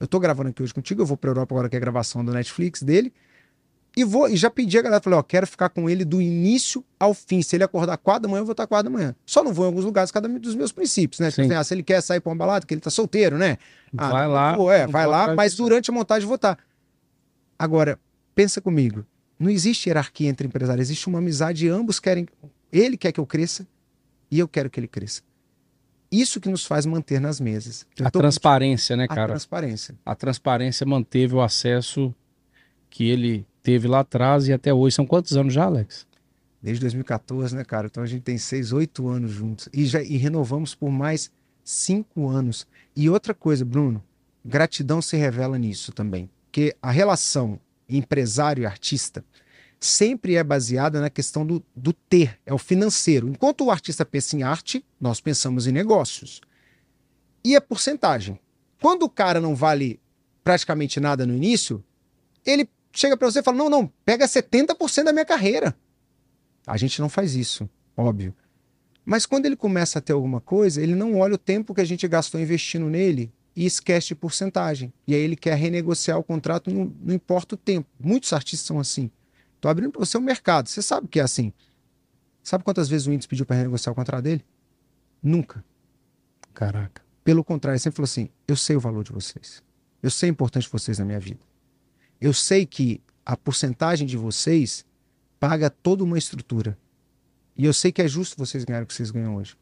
[0.00, 2.24] Eu tô gravando aqui hoje contigo, eu vou pra Europa agora que é a gravação
[2.24, 3.12] do Netflix dele.
[3.96, 6.84] E vou, e já pedi a galera, falei, ó, quero ficar com ele do início
[6.98, 7.40] ao fim.
[7.40, 9.14] Se ele acordar 4 da manhã, eu vou estar 4 da manhã.
[9.24, 11.30] Só não vou em alguns lugares, cada um dos meus princípios, né?
[11.30, 11.48] Tipo Sim.
[11.48, 13.58] assim, ah, se ele quer sair pra uma balada, que ele tá solteiro, né?
[13.96, 14.56] Ah, vai lá.
[14.56, 16.58] Pô, é, vai lá, mas durante a montagem eu vou estar.
[17.56, 17.98] Agora,
[18.34, 19.06] pensa comigo.
[19.38, 22.26] Não existe hierarquia entre empresários, existe uma amizade ambos querem.
[22.72, 23.66] Ele quer que eu cresça
[24.30, 25.22] e eu quero que ele cresça.
[26.10, 27.86] Isso que nos faz manter nas mesas.
[27.98, 29.28] Eu A transparência, né, a cara?
[29.28, 29.94] transparência.
[30.04, 32.14] A transparência manteve o acesso
[32.88, 34.94] que ele teve lá atrás e até hoje.
[34.96, 36.06] São quantos anos já, Alex?
[36.62, 37.86] Desde 2014, né, cara?
[37.88, 39.68] Então a gente tem seis, oito anos juntos.
[39.72, 41.30] E, já, e renovamos por mais
[41.64, 42.66] cinco anos.
[42.94, 44.02] E outra coisa, Bruno,
[44.44, 46.30] gratidão se revela nisso também.
[46.46, 47.58] Porque a relação
[47.88, 49.24] empresário e artista
[49.78, 53.28] sempre é baseada na questão do, do ter, é o financeiro.
[53.28, 56.40] Enquanto o artista pensa em arte, nós pensamos em negócios.
[57.44, 58.38] E a porcentagem.
[58.80, 60.00] Quando o cara não vale
[60.42, 61.84] praticamente nada no início,
[62.44, 65.76] ele chega pra você e fala: não, não, pega 70% da minha carreira.
[66.66, 68.34] A gente não faz isso, óbvio.
[69.04, 71.84] Mas quando ele começa a ter alguma coisa, ele não olha o tempo que a
[71.84, 74.92] gente gastou investindo nele e esquece de porcentagem.
[75.06, 77.88] E aí ele quer renegociar o contrato, não, não importa o tempo.
[78.00, 79.10] Muitos artistas são assim.
[79.66, 80.68] Tô abrindo para você o mercado.
[80.68, 81.52] Você sabe que é assim.
[82.40, 84.46] Sabe quantas vezes o Whindersson pediu para renegociar o contrato dele?
[85.20, 85.64] Nunca.
[86.54, 87.02] Caraca.
[87.24, 89.64] Pelo contrário, ele sempre falou assim: eu sei o valor de vocês.
[90.00, 91.40] Eu sei a importância de vocês na minha vida.
[92.20, 94.86] Eu sei que a porcentagem de vocês
[95.40, 96.78] paga toda uma estrutura.
[97.56, 99.58] E eu sei que é justo vocês ganharem o que vocês ganham hoje.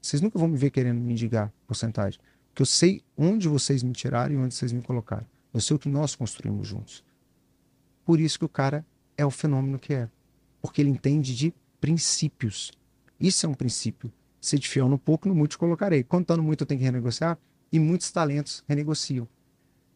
[0.00, 2.18] Vocês nunca vão me ver querendo me indigar porcentagem.
[2.48, 5.26] Porque eu sei onde vocês me tiraram e onde vocês me colocaram.
[5.52, 7.04] Eu sei o que nós construímos juntos.
[8.06, 10.08] Por isso que o cara é o fenômeno que é.
[10.60, 12.72] Porque ele entende de princípios.
[13.20, 14.12] Isso é um princípio.
[14.40, 16.02] Ser de fiel no pouco, no muito te colocarei.
[16.02, 17.38] Contando muito, eu tenho que renegociar.
[17.72, 19.28] E muitos talentos renegociam.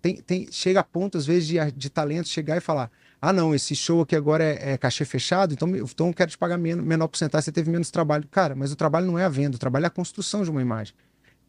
[0.01, 3.55] Tem, tem, chega a ponto, às vezes, de, de talentos chegar e falar: ah, não,
[3.55, 6.77] esse show aqui agora é, é cachê fechado, então, então eu quero te pagar men
[6.77, 8.27] menor porcentagem, você teve menos trabalho.
[8.31, 10.63] Cara, mas o trabalho não é a venda, o trabalho é a construção de uma
[10.63, 10.95] imagem.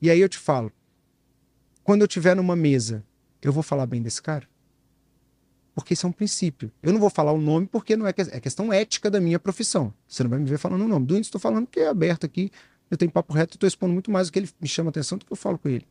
[0.01, 0.71] E aí eu te falo:
[1.84, 3.03] quando eu estiver numa mesa,
[3.41, 4.47] eu vou falar bem desse cara?
[5.73, 6.71] Porque isso é um princípio.
[6.82, 9.39] Eu não vou falar o nome porque não é, que, é questão ética da minha
[9.39, 9.93] profissão.
[10.08, 11.05] Você não vai me ver falando o nome.
[11.05, 12.51] Do estou falando porque é aberto aqui,
[12.89, 15.25] eu tenho papo reto, estou expondo muito mais do que ele me chama atenção do
[15.25, 15.86] que eu falo com ele.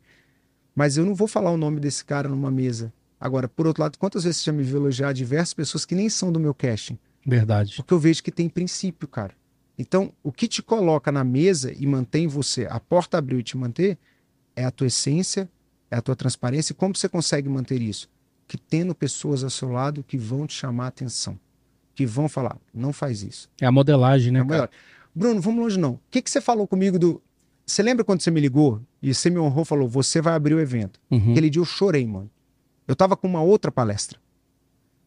[0.74, 2.92] Mas eu não vou falar o nome desse cara numa mesa.
[3.20, 6.08] Agora, por outro lado, quantas vezes você já me viu elogiar diversas pessoas que nem
[6.08, 6.98] são do meu casting?
[7.26, 7.76] Verdade.
[7.76, 9.34] Porque eu vejo que tem princípio, cara.
[9.76, 13.56] Então, o que te coloca na mesa e mantém você, a porta abriu e te
[13.56, 13.98] manter,
[14.54, 15.48] é a tua essência,
[15.90, 16.72] é a tua transparência.
[16.72, 18.08] E como você consegue manter isso?
[18.48, 21.38] Que tendo pessoas ao seu lado que vão te chamar a atenção.
[21.94, 23.48] Que vão falar, não faz isso.
[23.60, 24.70] É a modelagem, né, É o melhor.
[25.14, 25.92] Bruno, vamos longe não.
[25.92, 27.20] O que, que você falou comigo do...
[27.66, 30.60] Você lembra quando você me ligou e você me honrou falou, você vai abrir o
[30.60, 30.98] evento?
[31.10, 31.32] Uhum.
[31.32, 32.30] Aquele dia eu chorei, mano.
[32.86, 34.18] Eu tava com uma outra palestra.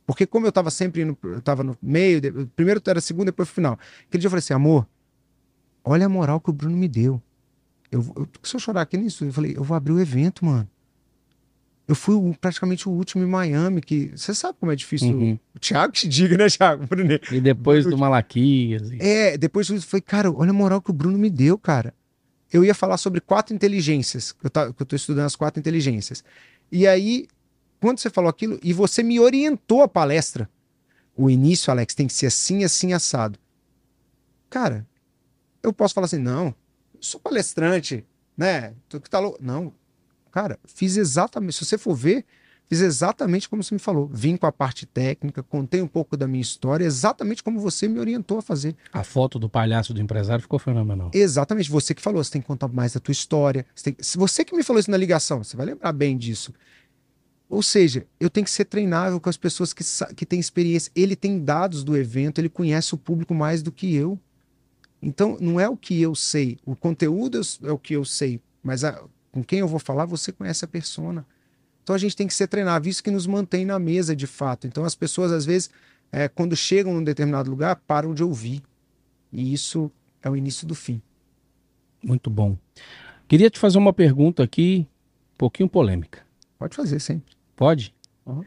[0.06, 3.50] Porque como eu tava sempre indo, eu tava no meio, de- primeiro era segundo, depois
[3.50, 3.80] final.
[4.08, 4.86] Aquele dia eu falei assim, amor,
[5.84, 7.20] olha a moral que o Bruno me deu.
[7.92, 10.70] Eu, eu, se eu chorar aqui nisso, eu falei, eu vou abrir o evento, mano.
[11.92, 15.10] Eu fui praticamente o último em Miami, que você sabe como é difícil.
[15.10, 15.38] Uhum.
[15.54, 16.88] O Thiago te diga, né, Thiago?
[16.88, 17.20] Bruno?
[17.30, 18.90] E depois do Malaquias.
[18.92, 21.94] e- É, depois falei, cara, olha a moral que o Bruno me deu, cara.
[22.50, 25.60] Eu ia falar sobre quatro inteligências, que eu, tá, que eu tô estudando as quatro
[25.60, 26.24] inteligências.
[26.72, 27.28] E aí,
[27.82, 30.50] quando você falou aquilo, e você me orientou a palestra,
[31.14, 33.38] o início, Alex, tem que ser assim, assim, assado.
[34.50, 34.88] Cara,
[35.62, 38.06] eu posso falar assim, não, eu sou palestrante,
[38.38, 38.74] né?
[38.88, 39.38] Tu que tá louco.
[39.42, 39.74] Não,
[40.32, 41.54] cara, fiz exatamente.
[41.54, 42.26] Se você for ver,
[42.72, 44.08] Fiz exatamente como você me falou.
[44.08, 48.00] Vim com a parte técnica, contei um pouco da minha história, exatamente como você me
[48.00, 48.78] orientou a fazer.
[48.94, 51.12] A foto do palhaço do empresário ficou fenomenal.
[51.14, 53.66] Exatamente, você que falou, você tem que contar mais da tua história.
[53.76, 53.96] Você, tem...
[54.02, 56.54] Se você que me falou isso na ligação, você vai lembrar bem disso.
[57.50, 59.84] Ou seja, eu tenho que ser treinável com as pessoas que,
[60.16, 60.90] que têm experiência.
[60.96, 64.18] Ele tem dados do evento, ele conhece o público mais do que eu.
[65.02, 66.58] Então, não é o que eu sei.
[66.66, 70.32] O conteúdo é o que eu sei, mas a, com quem eu vou falar, você
[70.32, 71.26] conhece a persona.
[71.84, 74.68] Então a gente tem que ser treinado, isso que nos mantém na mesa de fato.
[74.68, 75.70] Então as pessoas, às vezes,
[76.12, 78.62] é, quando chegam num determinado lugar, param de ouvir.
[79.32, 79.92] E isso
[80.22, 81.02] é o início do fim.
[82.04, 82.58] Muito bom.
[83.28, 84.88] Queria te fazer uma pergunta aqui,
[85.34, 86.20] um pouquinho polêmica.
[86.60, 87.34] Pode fazer, sempre.
[87.56, 87.96] Pode?
[88.26, 88.44] Uhum.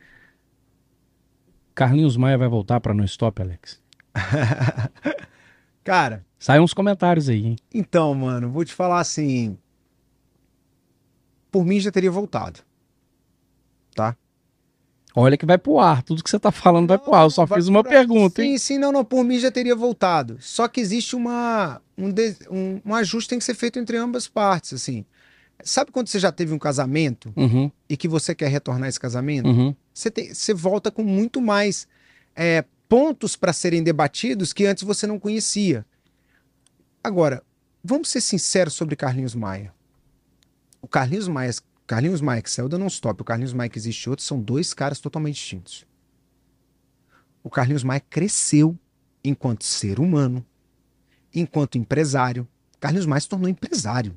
[1.74, 3.82] Carlinhos Maia vai voltar para No Stop, Alex?
[5.82, 6.24] Cara.
[6.38, 7.56] Sai uns comentários aí, hein?
[7.72, 9.58] Então, mano, vou te falar assim.
[11.54, 12.60] Por mim já teria voltado
[13.94, 14.16] tá?
[15.16, 17.22] Olha que vai pro ar, tudo que você tá falando vai pro ar.
[17.22, 18.58] Eu só fiz uma pergunta, sim, hein?
[18.58, 20.36] Sim, não, não, por mim já teria voltado.
[20.40, 22.08] Só que existe uma, um,
[22.50, 25.04] um, um ajuste que tem que ser feito entre ambas partes, assim.
[25.62, 27.70] Sabe quando você já teve um casamento uhum.
[27.88, 29.46] e que você quer retornar esse casamento?
[29.46, 29.74] Uhum.
[29.94, 31.86] Você, tem, você volta com muito mais
[32.34, 35.86] é, pontos para serem debatidos que antes você não conhecia.
[37.04, 37.40] Agora,
[37.84, 39.72] vamos ser sinceros sobre Carlinhos Maia.
[40.84, 41.50] O Carlinhos Maia
[41.86, 45.00] Carlinhos Maia que saiu da Non-Stop, o Carlinhos Maia que existe outro, são dois caras
[45.00, 45.86] totalmente distintos.
[47.42, 48.78] O Carlinhos Maia cresceu
[49.24, 50.44] enquanto ser humano,
[51.34, 52.46] enquanto empresário.
[52.78, 54.14] Carlinhos Maia se tornou empresário.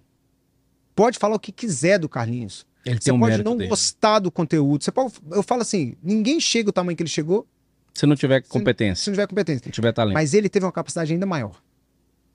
[0.94, 2.68] Pode falar o que quiser do Carlinhos.
[2.86, 3.70] Ele você um pode não dele.
[3.70, 4.84] gostar do conteúdo.
[4.84, 7.48] Você pode, eu falo assim, ninguém chega o tamanho que ele chegou.
[7.94, 9.06] Se não tiver competência.
[9.06, 9.64] Se não tiver competência.
[9.64, 10.16] Se tiver talento.
[10.16, 11.62] Mas ele teve uma capacidade ainda maior.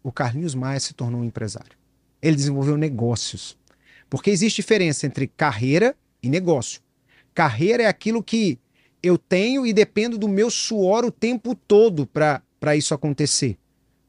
[0.03, 1.77] O Carlinhos Maia se tornou um empresário.
[2.23, 3.59] Ele desenvolveu negócios.
[4.13, 6.83] Porque existe diferença entre carreira e negócio.
[7.33, 8.59] Carreira é aquilo que
[9.03, 13.57] eu tenho e dependo do meu suor o tempo todo para isso acontecer.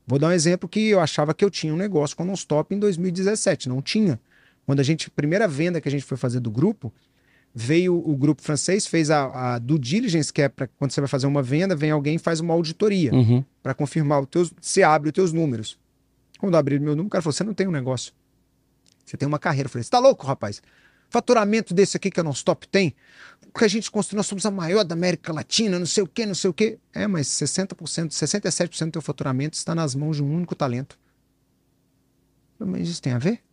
[0.06, 2.76] Vou dar um exemplo que eu achava que eu tinha um negócio com o Nonstop
[2.76, 3.70] em 2017.
[3.70, 4.20] Não tinha.
[4.66, 6.92] Quando a gente, primeira venda que a gente foi fazer do grupo,
[7.56, 11.08] veio o grupo francês, fez a, a due diligence, que é para quando você vai
[11.08, 13.42] fazer uma venda, vem alguém e faz uma auditoria uhum.
[13.64, 15.80] para confirmar os teus, você abre os teus números.
[16.40, 18.12] Quando abrir meu número, o cara falou: você não tem um negócio.
[19.06, 19.68] Você tem uma carreira.
[19.68, 20.62] Eu falei, você tá louco, rapaz?
[21.10, 22.96] Faturamento desse aqui que a Non-Stop tem,
[23.56, 26.26] que a gente construiu, nós somos a maior da América Latina, não sei o quê,
[26.26, 26.80] não sei o quê.
[26.92, 27.76] É, mas 60%,
[28.10, 30.98] 67% do teu faturamento está nas mãos de um único talento.
[32.58, 33.44] Mas isso tem a ver?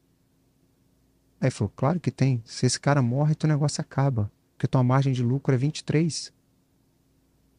[1.41, 2.43] Aí ele falou, claro que tem.
[2.45, 4.31] Se esse cara morre, teu negócio acaba.
[4.53, 6.33] Porque tua margem de lucro é 23.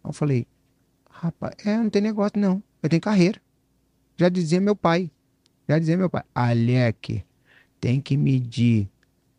[0.03, 0.47] Aí eu falei,
[1.09, 2.63] rapaz, é, não tem negócio não.
[2.81, 3.41] Eu tenho carreira.
[4.17, 5.11] Já dizia meu pai.
[5.67, 6.23] Já dizia meu pai.
[6.33, 7.23] Alec,
[7.81, 8.87] tem que medir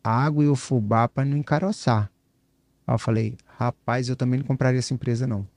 [0.03, 2.11] água e o fubá para não encaroçar.
[2.85, 5.47] Aí eu falei, rapaz, eu também não compraria essa empresa não.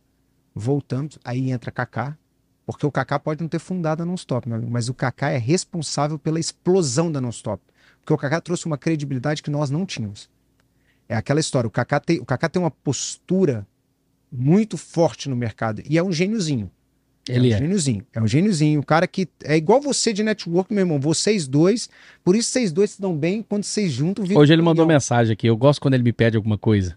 [0.54, 2.16] Voltamos, aí entra Kaká,
[2.64, 5.36] porque o Kaká pode não ter fundado a Nonstop, meu amigo, mas o Kaká é
[5.36, 7.62] responsável pela explosão da Nonstop.
[7.98, 10.30] Porque o Kaká trouxe uma credibilidade que nós não tínhamos.
[11.08, 13.66] É aquela história, o Kaká tem, o Kaká tem uma postura
[14.30, 16.70] muito forte no mercado e é um gêniozinho.
[17.28, 17.58] Ele é um é.
[17.58, 18.06] gêniozinho.
[18.14, 18.80] É um gêniozinho.
[18.80, 21.00] O cara que é igual você de network, meu irmão.
[21.00, 21.88] Vocês dois.
[22.24, 24.24] Por isso vocês dois se dão bem quando vocês juntam.
[24.36, 25.46] Hoje ele mandou mensagem aqui.
[25.48, 26.96] Eu gosto quando ele me pede alguma coisa.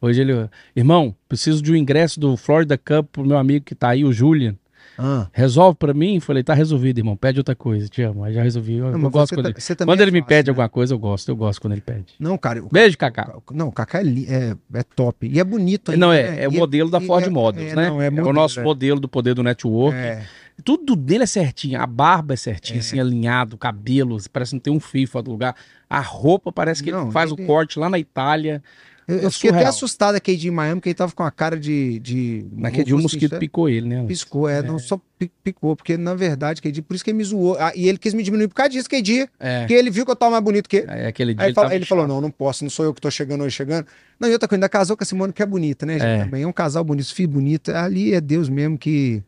[0.00, 0.32] Hoje ele.
[0.74, 4.12] Irmão, preciso de um ingresso do Florida Cup pro meu amigo que tá aí, o
[4.12, 4.56] Julian.
[5.02, 5.26] Ah.
[5.32, 6.20] Resolve pra mim?
[6.20, 7.16] Falei, tá resolvido, irmão.
[7.16, 7.88] Pede outra coisa.
[7.88, 8.22] Te amo.
[8.22, 8.76] Aí já resolvi.
[8.76, 10.50] Eu, não, eu gosto quando, tá, ele, quando ele é me pede né?
[10.50, 11.28] alguma coisa, eu gosto.
[11.30, 12.14] Eu gosto quando ele pede.
[12.18, 12.62] Não, cara.
[12.70, 13.34] Beijo, Kaká.
[13.52, 15.26] Não, o Kaká é, é, é, top.
[15.26, 16.06] E é bonito ainda.
[16.06, 17.88] Não, é, é o modelo da Ford é, Models, né?
[17.88, 19.96] Não, é, modelo, o nosso modelo do poder do network.
[19.96, 20.22] É.
[20.62, 21.80] Tudo dele é certinho.
[21.80, 25.30] A barba é certinha, assim, alinhado, o cabelo, parece não ter um fio fora do
[25.30, 25.54] lugar.
[25.88, 28.62] A roupa parece que Não, ele faz ele- o corte lá na Itália.
[29.10, 31.58] Eu, É eu fiquei até assustado aqui de Miami, que ele tava com a cara
[31.58, 31.98] de.
[31.98, 34.04] de Naquele dia o mosquito é, picou ele, né?
[34.06, 37.24] Piscou, é, não só pi- picou, porque na verdade, KD, por isso que ele me
[37.24, 37.56] zoou.
[37.58, 39.60] Ah, e ele quis me diminuir por causa disso, KD, É.
[39.60, 40.90] porque ele viu que eu tava mais bonito que ele.
[40.90, 43.00] Aí aquele dia Aí ele, fala- ele falou: não, não posso, não sou eu que
[43.00, 43.86] tô chegando hoje chegando.
[44.18, 46.04] Não, e outra coisa, ainda casou com a Simone, que é bonita, né, gente?
[46.04, 46.24] É.
[46.24, 47.70] Também é um casal bonito, filho bonito.
[47.72, 49.22] Ali é Deus mesmo que.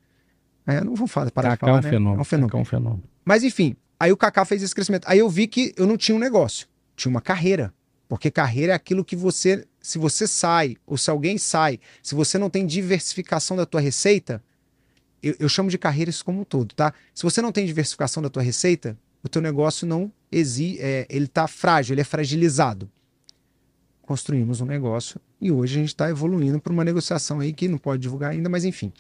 [0.67, 1.91] É, não vou falar, parar de Kaká é falar, um né?
[1.91, 2.19] fenômeno.
[2.19, 2.59] É um fenômeno.
[2.59, 3.03] É um fenômeno.
[3.25, 5.05] Mas enfim, aí o Kaká fez esse crescimento.
[5.09, 6.67] Aí eu vi que eu não tinha um negócio,
[6.97, 7.73] tinha uma carreira.
[8.09, 12.39] Porque carreira é aquilo que você, se você sai, ou se alguém sai, se você
[12.39, 14.43] não tem diversificação da tua receita,
[15.23, 16.95] eu, eu chamo de carreira isso como um todo, tá?
[17.13, 21.27] Se você não tem diversificação da tua receita, o teu negócio não exi, é, ele
[21.27, 22.91] tá frágil, ele é fragilizado.
[24.03, 27.79] Construímos um negócio e hoje a gente está evoluindo para uma negociação aí que não
[27.79, 28.93] pode divulgar ainda, mas enfim.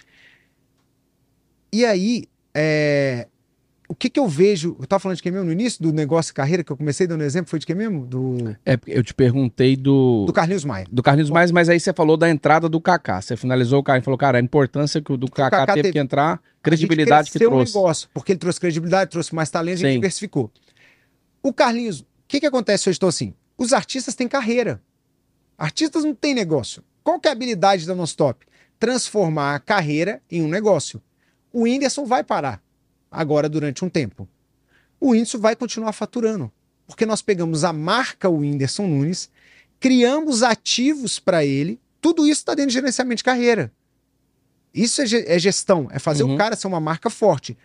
[1.72, 3.28] E aí, é,
[3.92, 4.74] o que que eu vejo?
[4.80, 7.22] Eu tava falando de quem mesmo no início do negócio carreira que eu comecei dando
[7.22, 8.06] exemplo, foi de quem mesmo?
[8.06, 10.24] Do, É, eu te perguntei do.
[10.24, 10.86] do Carlinhos Maia.
[10.90, 13.20] Do Carlinhos Mais, mas aí você falou da entrada do Kaká.
[13.20, 15.82] Você finalizou o cara e falou, cara, a importância que o do Kaká, Kaká teve
[15.82, 15.92] teve.
[15.92, 17.74] que entrar, credibilidade que trouxe.
[17.74, 19.92] negócio, porque ele trouxe credibilidade, trouxe mais talento, Sim.
[19.92, 20.50] diversificou.
[21.42, 22.96] O Carlinhos, o que que acontece hoje?
[22.96, 24.80] Estou assim, os artistas têm carreira.
[25.58, 26.82] Artistas não têm negócio.
[27.04, 28.46] Qual que é a habilidade da Nostop?
[28.78, 31.02] Transformar a carreira em um negócio.
[31.52, 32.62] O Whindersson vai parar
[33.12, 34.26] agora durante um tempo.
[34.98, 36.50] O Whindersson vai continuar faturando.
[36.86, 39.30] Porque nós pegamos a marca Whindersson Nunes,
[39.78, 43.72] criamos ativos para ele, tudo isso está dentro de gerenciamento de carreira.
[44.74, 46.34] Isso é, é gestão, é fazer Uhum.
[46.34, 47.56] o cara ser uma marca forte.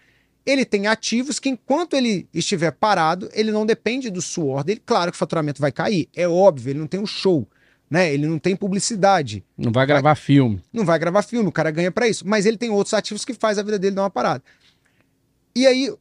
[0.46, 4.82] Ele tem ativos que, enquanto ele estiver parado, ele não depende do suor dele.
[4.86, 7.46] Claro que o faturamento vai cair, é óbvio, ele não tem um show,
[7.90, 8.14] né?
[8.14, 10.62] Ele não tem publicidade, Não vai gravar filme.
[10.72, 12.26] não vai gravar filme, o cara ganha pra isso.
[12.26, 14.44] Mas ele tem outros ativos que faz a vida dele dar uma parada.
[15.58, 15.92] E aí,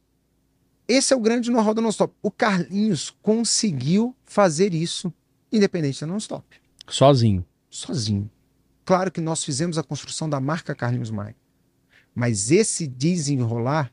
[0.87, 2.13] esse é o grande know-how da Nonstop.
[2.21, 5.11] O Carlinhos conseguiu fazer isso,
[5.51, 6.45] independente da Nonstop
[6.87, 7.43] Sozinho.
[7.67, 8.29] sozinho.
[8.85, 11.35] Claro que nós fizemos a construção da marca Carlinhos Maia,
[12.13, 13.91] mas esse desenrolar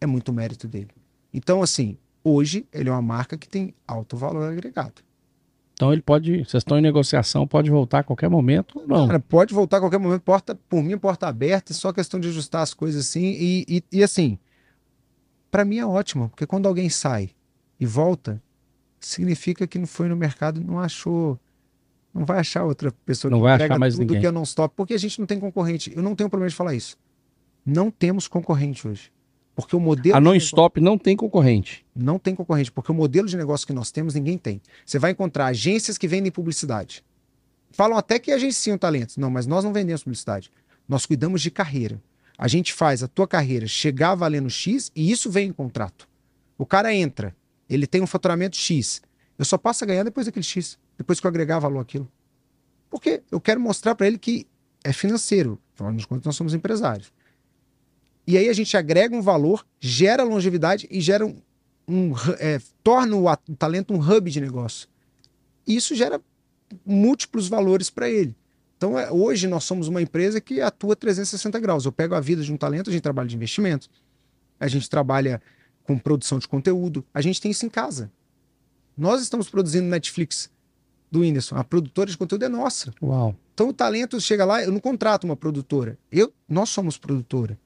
[0.00, 0.92] é muito mérito dele.
[1.32, 5.02] Então, assim, hoje ele é uma marca que tem alto valor agregado.
[5.72, 6.44] Então ele pode.
[6.44, 9.08] Vocês estão em negociação, pode voltar a qualquer momento ou não.
[9.08, 12.28] Cara, pode voltar a qualquer momento, porta, por mim, porta aberta, é só questão de
[12.28, 13.24] ajustar as coisas assim.
[13.24, 14.38] E, e, e, assim,
[15.54, 17.30] para mim é ótimo, porque quando alguém sai
[17.78, 18.42] e volta,
[18.98, 21.38] significa que não foi no mercado, não achou.
[22.12, 24.20] Não vai achar outra pessoa Não que vai achar mais tudo ninguém.
[24.20, 25.92] que eu não stop, porque a gente não tem concorrente.
[25.94, 26.98] Eu não tenho problema de falar isso.
[27.64, 29.12] Não temos concorrente hoje.
[29.54, 30.16] Porque o modelo.
[30.16, 31.86] A non-stop não tem concorrente.
[31.94, 34.60] não tem concorrente, porque o modelo de negócio que nós temos, ninguém tem.
[34.84, 37.04] Você vai encontrar agências que vendem publicidade.
[37.70, 39.16] Falam até que agenciam talentos.
[39.16, 40.50] Não, mas nós não vendemos publicidade.
[40.88, 42.02] Nós cuidamos de carreira.
[42.36, 46.08] A gente faz a tua carreira chegar valendo X e isso vem em contrato.
[46.58, 47.34] O cara entra,
[47.68, 49.00] ele tem um faturamento X.
[49.38, 52.10] Eu só passo a ganhar depois daquele X, depois que eu agregar valor àquilo.
[52.90, 54.46] Porque eu quero mostrar para ele que
[54.82, 55.58] é financeiro.
[55.74, 57.12] Afinal de contas, nós somos empresários.
[58.26, 61.36] E aí a gente agrega um valor, gera longevidade e gera um,
[61.86, 64.88] um é, torna o, o talento um hub de negócio.
[65.66, 66.20] Isso gera
[66.84, 68.34] múltiplos valores para ele.
[68.76, 71.84] Então, é, hoje nós somos uma empresa que atua 360 graus.
[71.84, 73.88] Eu pego a vida de um talento, a gente trabalha de investimento,
[74.58, 75.40] a gente trabalha
[75.84, 78.10] com produção de conteúdo, a gente tem isso em casa.
[78.96, 80.50] Nós estamos produzindo Netflix
[81.10, 82.92] do Whindersson, a produtora de conteúdo é nossa.
[83.02, 83.36] Uau.
[83.52, 85.96] Então o talento chega lá, eu não contrato uma produtora.
[86.10, 87.58] Eu, nós somos produtora.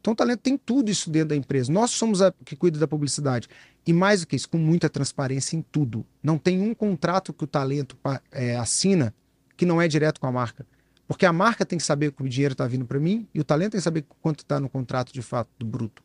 [0.00, 1.70] Então o talento tem tudo isso dentro da empresa.
[1.70, 3.48] Nós somos a que cuida da publicidade.
[3.86, 6.04] E mais do que isso, com muita transparência em tudo.
[6.22, 7.96] Não tem um contrato que o talento
[8.30, 9.14] é, assina
[9.58, 10.64] que não é direto com a marca.
[11.06, 13.44] Porque a marca tem que saber que o dinheiro está vindo para mim e o
[13.44, 16.02] talento tem que saber quanto está no contrato de fato, do bruto.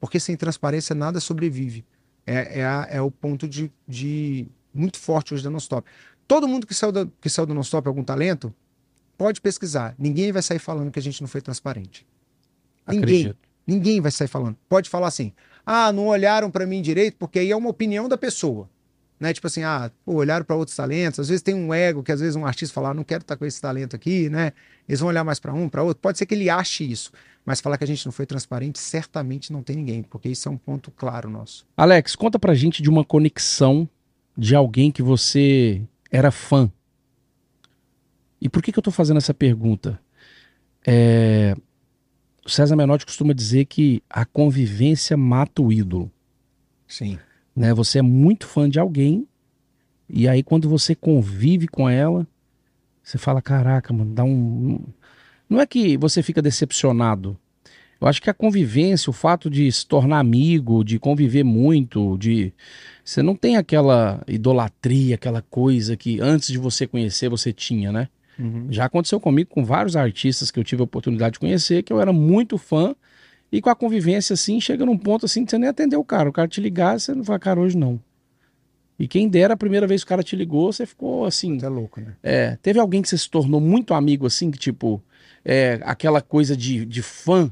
[0.00, 1.84] Porque sem transparência nada sobrevive.
[2.26, 5.86] É, é, a- é o ponto de, de muito forte hoje da Nonstop.
[6.26, 8.54] Todo mundo que saiu da, que saiu da Nonstop algum talento,
[9.16, 9.94] pode pesquisar.
[9.98, 12.06] Ninguém vai sair falando que a gente não foi transparente.
[12.86, 13.02] Ninguém.
[13.26, 13.38] Acredito.
[13.66, 14.56] Ninguém vai sair falando.
[14.68, 15.32] Pode falar assim:
[15.66, 18.68] ah, não olharam para mim direito, porque aí é uma opinião da pessoa.
[19.20, 19.32] Né?
[19.32, 21.18] Tipo assim, ah, pô, olharam para outros talentos.
[21.18, 23.36] Às vezes tem um ego que às vezes um artista fala, ah, não quero estar
[23.36, 24.52] com esse talento aqui, né?
[24.88, 26.00] Eles vão olhar mais para um, para outro.
[26.00, 27.10] Pode ser que ele ache isso,
[27.44, 30.52] mas falar que a gente não foi transparente, certamente não tem ninguém, porque isso é
[30.52, 31.66] um ponto claro nosso.
[31.76, 33.88] Alex, conta pra gente de uma conexão
[34.36, 36.70] de alguém que você era fã.
[38.40, 40.00] E por que, que eu tô fazendo essa pergunta?
[40.86, 41.56] É,
[42.46, 46.10] O César Menotti costuma dizer que a convivência mata o ídolo.
[46.86, 47.18] Sim.
[47.58, 47.74] Né?
[47.74, 49.26] Você é muito fã de alguém
[50.08, 52.26] e aí quando você convive com ela,
[53.02, 54.80] você fala, caraca, mano, dá um
[55.48, 57.36] não é que você fica decepcionado.
[58.00, 62.52] Eu acho que a convivência, o fato de se tornar amigo, de conviver muito, de
[63.02, 68.08] você não tem aquela idolatria, aquela coisa que antes de você conhecer você tinha, né?
[68.70, 72.00] Já aconteceu comigo com vários artistas que eu tive a oportunidade de conhecer, que eu
[72.00, 72.94] era muito fã,
[73.50, 76.28] e com a convivência assim, chega num ponto assim que você nem atendeu o cara.
[76.28, 78.00] O cara te ligar, você não fala, cara, hoje não.
[78.98, 81.58] E quem dera a primeira vez que o cara te ligou, você ficou assim.
[81.62, 82.16] É louco, né?
[82.22, 85.00] É, teve alguém que você se tornou muito amigo assim, que tipo,
[85.44, 87.50] é, aquela coisa de, de fã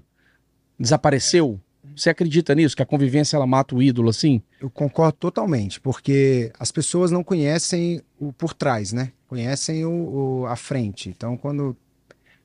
[0.79, 1.61] desapareceu?
[1.95, 2.77] Você acredita nisso?
[2.77, 4.43] Que a convivência ela mata o ídolo assim?
[4.61, 9.13] Eu concordo totalmente, porque as pessoas não conhecem o por trás, né?
[9.29, 11.09] Conhecem o, o- a frente.
[11.09, 11.77] Então, quando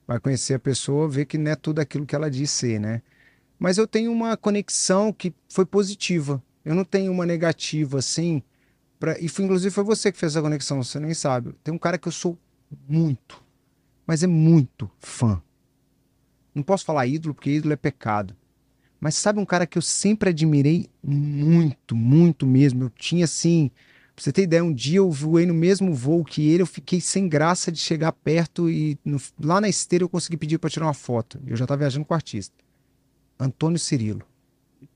[0.08, 3.02] vai conhecer a pessoa, vê que não é tudo aquilo que ela diz ser, né?
[3.62, 6.42] Mas eu tenho uma conexão que foi positiva.
[6.66, 8.42] Eu não tenho uma negativa assim.
[9.00, 9.20] Pra...
[9.20, 11.54] E foi, inclusive foi você que fez essa conexão, você nem sabe.
[11.64, 12.36] Tem um cara que eu sou
[12.90, 13.40] muito,
[14.08, 15.40] mas é muito fã.
[16.56, 18.36] Não posso falar ídolo, porque ídolo é pecado.
[19.00, 22.86] Mas sabe um cara que eu sempre admirei muito, muito mesmo?
[22.86, 23.70] Eu tinha assim.
[24.16, 27.00] Pra você ter ideia, um dia eu voei no mesmo voo que ele, eu fiquei
[27.00, 30.88] sem graça de chegar perto e no- lá na esteira eu consegui pedir para tirar
[30.88, 31.40] uma foto.
[31.46, 32.56] Eu já estava viajando com o artista.
[33.42, 34.24] Antônio Cirilo.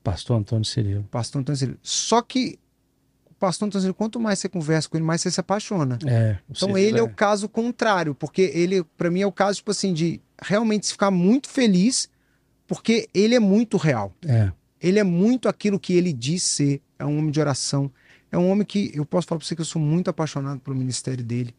[0.02, 1.02] Pastor Antônio Cirilo.
[1.10, 1.78] Pastor Antônio Cirilo.
[1.82, 2.58] Só que
[3.28, 5.98] o pastor Antônio Cirilo, quanto mais você conversa com ele, mais você se apaixona.
[6.06, 6.38] É.
[6.48, 9.70] Então Cirilo ele é o caso contrário, porque ele, para mim, é o caso, tipo
[9.70, 12.08] assim, de realmente ficar muito feliz,
[12.66, 14.14] porque ele é muito real.
[14.24, 14.52] É.
[14.80, 16.80] Ele é muito aquilo que ele diz ser.
[16.98, 17.90] É um homem de oração.
[18.30, 20.76] É um homem que eu posso falar para você que eu sou muito apaixonado pelo
[20.76, 21.54] ministério dele.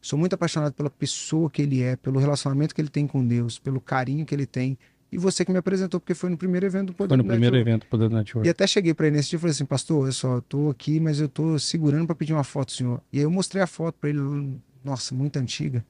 [0.00, 3.58] Sou muito apaixonado pela pessoa que ele é, pelo relacionamento que ele tem com Deus,
[3.58, 4.78] pelo carinho que ele tem.
[5.12, 7.56] E você que me apresentou, porque foi no primeiro evento do Poder Foi no primeiro
[7.56, 7.68] Network.
[7.70, 8.46] evento do Poder Network.
[8.46, 10.70] E até cheguei para ele nesse dia e falei assim, pastor, olha só, eu tô
[10.70, 13.00] aqui, mas eu tô segurando para pedir uma foto senhor.
[13.12, 14.20] E aí eu mostrei a foto para ele,
[14.84, 15.84] nossa, muito antiga.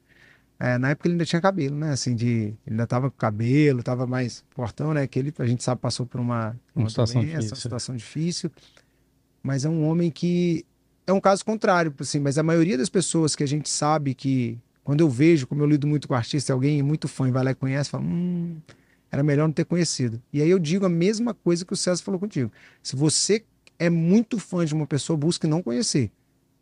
[0.59, 1.91] É, na época ele ainda tinha cabelo, né?
[1.91, 2.27] Assim, de.
[2.27, 5.07] Ele ainda tava com cabelo, tava mais fortão, né?
[5.07, 7.51] Que ele, a gente sabe, passou por uma, Uma situação doença, difícil.
[7.55, 8.51] uma situação difícil.
[9.41, 10.63] Mas é um homem que.
[11.07, 14.57] É um caso contrário, assim, mas a maioria das pessoas que a gente sabe que.
[14.83, 17.51] Quando eu vejo, como eu lido muito com artista, alguém muito fã e vai lá
[17.51, 18.57] e conhece, fala, hum,
[19.11, 20.21] era melhor não ter conhecido.
[20.31, 22.51] E aí eu digo a mesma coisa que o César falou contigo.
[22.81, 23.43] Se você
[23.77, 26.11] é muito fã de uma pessoa, busque não conhecer.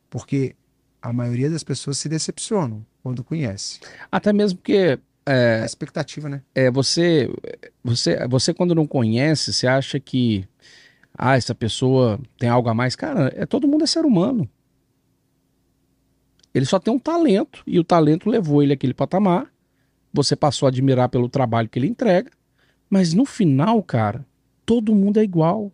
[0.10, 0.56] Porque
[1.02, 3.80] a maioria das pessoas se decepcionam quando conhece.
[4.12, 6.42] Até mesmo porque É a expectativa, né?
[6.56, 7.30] é, você,
[7.84, 10.48] você, você quando não conhece, você acha que
[11.16, 12.96] ah, essa pessoa tem algo a mais.
[12.96, 14.50] Cara, é, todo mundo é ser humano.
[16.54, 19.52] Ele só tem um talento e o talento levou ele àquele patamar.
[20.12, 22.32] Você passou a admirar pelo trabalho que ele entrega,
[22.90, 24.26] mas no final, cara,
[24.66, 25.72] todo mundo é igual.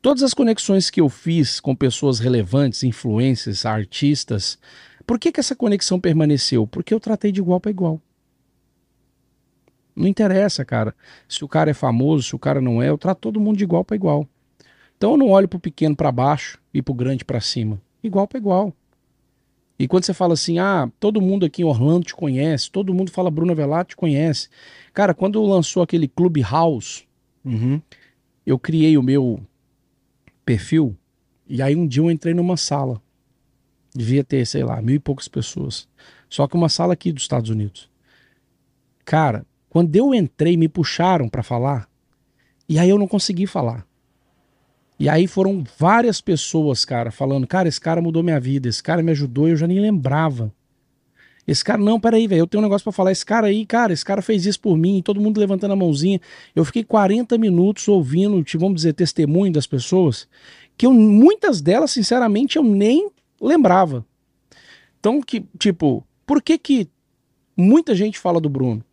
[0.00, 4.58] Todas as conexões que eu fiz com pessoas relevantes, influências, artistas,
[5.06, 6.66] por que, que essa conexão permaneceu?
[6.66, 8.00] Porque eu tratei de igual para igual.
[9.94, 10.94] Não interessa, cara.
[11.28, 13.64] Se o cara é famoso, se o cara não é, eu trato todo mundo de
[13.64, 14.26] igual para igual.
[14.96, 17.80] Então eu não olho pro pequeno para baixo e pro grande para cima.
[18.02, 18.74] Igual para igual.
[19.80, 23.10] E quando você fala assim, ah, todo mundo aqui em Orlando te conhece, todo mundo
[23.10, 24.50] fala Bruno Velato te conhece.
[24.92, 27.04] Cara, quando lançou aquele Clubhouse,
[27.42, 27.80] Uhum.
[28.44, 29.40] eu criei o meu
[30.44, 30.94] perfil
[31.48, 33.00] e aí um dia eu entrei numa sala.
[33.94, 35.88] Devia ter, sei lá, mil e poucas pessoas.
[36.28, 37.88] Só que uma sala aqui dos Estados Unidos.
[39.02, 41.88] Cara, quando eu entrei, me puxaram pra falar
[42.68, 43.86] e aí eu não consegui falar.
[45.00, 49.02] E aí foram várias pessoas, cara, falando: cara, esse cara mudou minha vida, esse cara
[49.02, 50.52] me ajudou e eu já nem lembrava.
[51.48, 53.10] Esse cara, não, peraí, velho, eu tenho um negócio pra falar.
[53.10, 56.20] Esse cara aí, cara, esse cara fez isso por mim, todo mundo levantando a mãozinha.
[56.54, 60.28] Eu fiquei 40 minutos ouvindo, vamos dizer, testemunho das pessoas,
[60.76, 64.04] que eu, muitas delas, sinceramente, eu nem lembrava.
[65.00, 66.88] Então, que, tipo, por que que
[67.56, 68.84] muita gente fala do Bruno?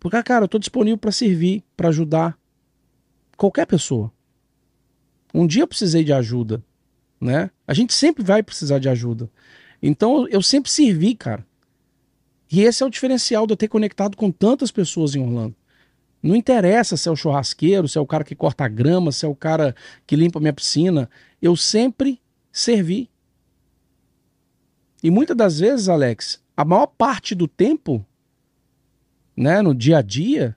[0.00, 2.36] Porque, cara, eu tô disponível pra servir, pra ajudar
[3.36, 4.10] qualquer pessoa.
[5.34, 6.62] Um dia eu precisei de ajuda,
[7.20, 7.50] né?
[7.66, 9.28] A gente sempre vai precisar de ajuda.
[9.82, 11.44] Então, eu sempre servi, cara.
[12.50, 15.56] E esse é o diferencial de eu ter conectado com tantas pessoas em Orlando.
[16.22, 19.26] Não interessa se é o churrasqueiro, se é o cara que corta a grama, se
[19.26, 19.74] é o cara
[20.06, 21.10] que limpa minha piscina.
[21.42, 22.20] Eu sempre
[22.52, 23.10] servi.
[25.02, 28.06] E muitas das vezes, Alex, a maior parte do tempo,
[29.36, 30.56] né, no dia a dia,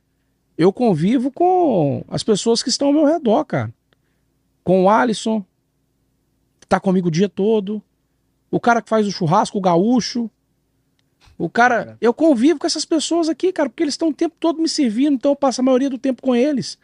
[0.57, 3.73] eu convivo com as pessoas que estão ao meu redor, cara.
[4.68, 5.45] Com o Alisson,
[6.59, 7.82] que tá comigo o dia todo.
[8.51, 10.30] O cara que faz o churrasco, o gaúcho.
[11.38, 11.97] O cara.
[12.01, 15.13] Eu convivo com essas pessoas aqui, cara, porque eles estão o tempo todo me servindo,
[15.13, 16.78] então eu passo a maioria do tempo com eles.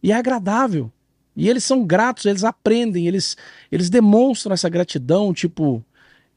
[0.00, 0.88] E é agradável.
[1.34, 3.36] E eles são gratos, eles aprendem, eles,
[3.72, 5.84] eles demonstram essa gratidão, tipo,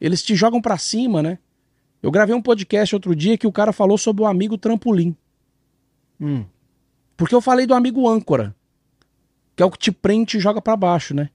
[0.00, 1.38] eles te jogam pra cima, né?
[2.02, 5.14] Eu gravei um podcast outro dia que o cara falou sobre o amigo trampolim.
[6.20, 6.44] Hum.
[7.16, 8.56] Porque eu falei do amigo âncora,
[9.60, 11.28] que é o que te prende e joga pra baixo, né?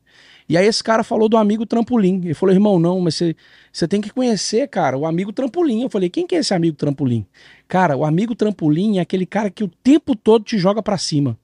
[0.49, 2.21] E aí esse cara falou do amigo trampolim.
[2.23, 3.35] Ele falou, irmão, não, mas você,
[3.71, 5.83] você tem que conhecer, cara, o amigo trampolim.
[5.83, 7.23] Eu falei, quem que é esse amigo trampolim?
[7.67, 11.37] Cara, o amigo trampolim é aquele cara que o tempo todo te joga pra cima.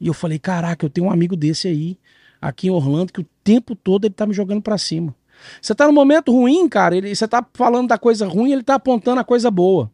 [0.00, 1.98] E eu falei, caraca, eu tenho um amigo desse aí,
[2.40, 5.12] aqui em Orlando, que o tempo todo ele tá me jogando pra cima.
[5.60, 8.76] Você tá no momento ruim, cara, ele, você tá falando da coisa ruim, ele tá
[8.76, 9.90] apontando a coisa boa.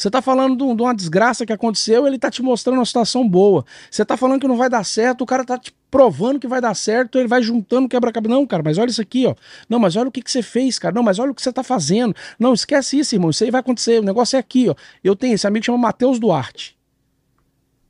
[0.00, 3.28] Você tá falando de um- uma desgraça que aconteceu, ele tá te mostrando uma situação
[3.28, 3.66] boa.
[3.90, 6.58] Você tá falando que não vai dar certo, o cara tá te provando que vai
[6.58, 8.34] dar certo, ele vai juntando quebra-cabeça.
[8.34, 9.34] Não, cara, mas olha isso aqui, ó.
[9.68, 10.94] Não, mas olha o que, que você fez, cara.
[10.94, 12.14] Não, mas olha o que você tá fazendo.
[12.38, 13.28] Não, esquece isso, irmão.
[13.28, 14.00] Isso aí vai acontecer.
[14.00, 14.74] O negócio é aqui, ó.
[15.04, 16.78] Eu tenho esse amigo que chama Matheus Duarte.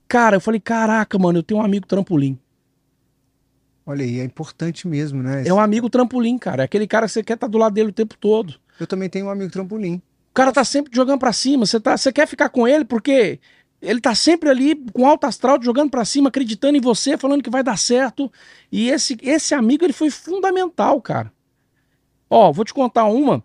[0.08, 2.36] Cara, eu falei, caraca, mano, eu tenho um amigo trampolim.
[3.86, 5.46] Olha aí, é importante mesmo, né?
[5.46, 6.62] É um amigo trampolim, cara.
[6.62, 8.54] É aquele cara que você quer estar do lado dele o tempo todo.
[8.80, 10.02] Eu também tenho um amigo trampolim.
[10.40, 11.66] Cara tá sempre jogando pra cima.
[11.66, 13.38] Você tá, você quer ficar com ele porque
[13.82, 17.50] ele tá sempre ali com alto astral, jogando para cima, acreditando em você, falando que
[17.50, 18.32] vai dar certo.
[18.72, 21.30] E esse, esse amigo, ele foi fundamental, cara.
[22.30, 23.44] Ó, vou te contar uma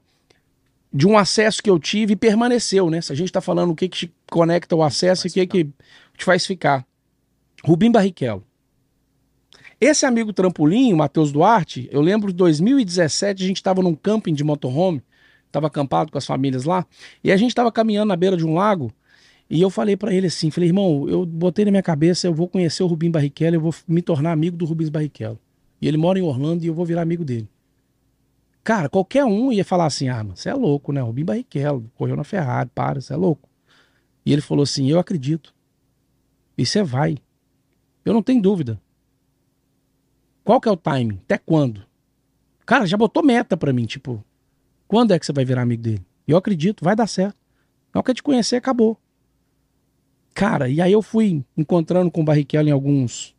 [0.94, 3.02] de um acesso que eu tive e permaneceu, né?
[3.02, 5.64] Se a gente tá falando o que que conecta o acesso e o que que
[6.18, 6.86] te faz ficar.
[7.62, 8.42] Rubim Barrichello.
[9.82, 14.34] Esse amigo trampolim, o Matheus Duarte, eu lembro de 2017, a gente estava num camping
[14.34, 15.04] de motorhome,
[15.56, 16.86] estava acampado com as famílias lá,
[17.24, 18.92] e a gente estava caminhando na beira de um lago,
[19.50, 22.48] e eu falei para ele assim, falei, irmão, eu botei na minha cabeça, eu vou
[22.48, 25.40] conhecer o Rubim Barrichello, eu vou me tornar amigo do Rubens Barrichello.
[25.80, 27.48] E ele mora em Orlando e eu vou virar amigo dele.
[28.64, 31.00] Cara, qualquer um ia falar assim, ah, você é louco, né?
[31.00, 33.48] Rubim Barrichello, correu na Ferrari, para, você é louco.
[34.26, 35.54] E ele falou assim, eu acredito.
[36.58, 37.18] E você vai.
[38.04, 38.82] Eu não tenho dúvida.
[40.44, 41.20] Qual que é o timing?
[41.24, 41.86] Até quando?
[42.66, 44.24] Cara, já botou meta pra mim, tipo,
[44.88, 46.06] quando é que você vai virar amigo dele?
[46.28, 47.38] Eu acredito, vai dar certo.
[47.94, 49.00] Não quer te conhecer, acabou.
[50.34, 53.36] Cara, e aí eu fui encontrando com o Barrichello em alguns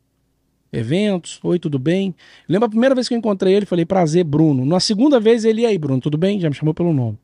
[0.72, 1.38] eventos.
[1.42, 2.14] Oi, tudo bem?
[2.48, 4.64] Lembra a primeira vez que eu encontrei ele, falei, prazer, Bruno.
[4.64, 6.40] Na segunda vez ele, e aí, Bruno, tudo bem?
[6.40, 7.18] Já me chamou pelo nome.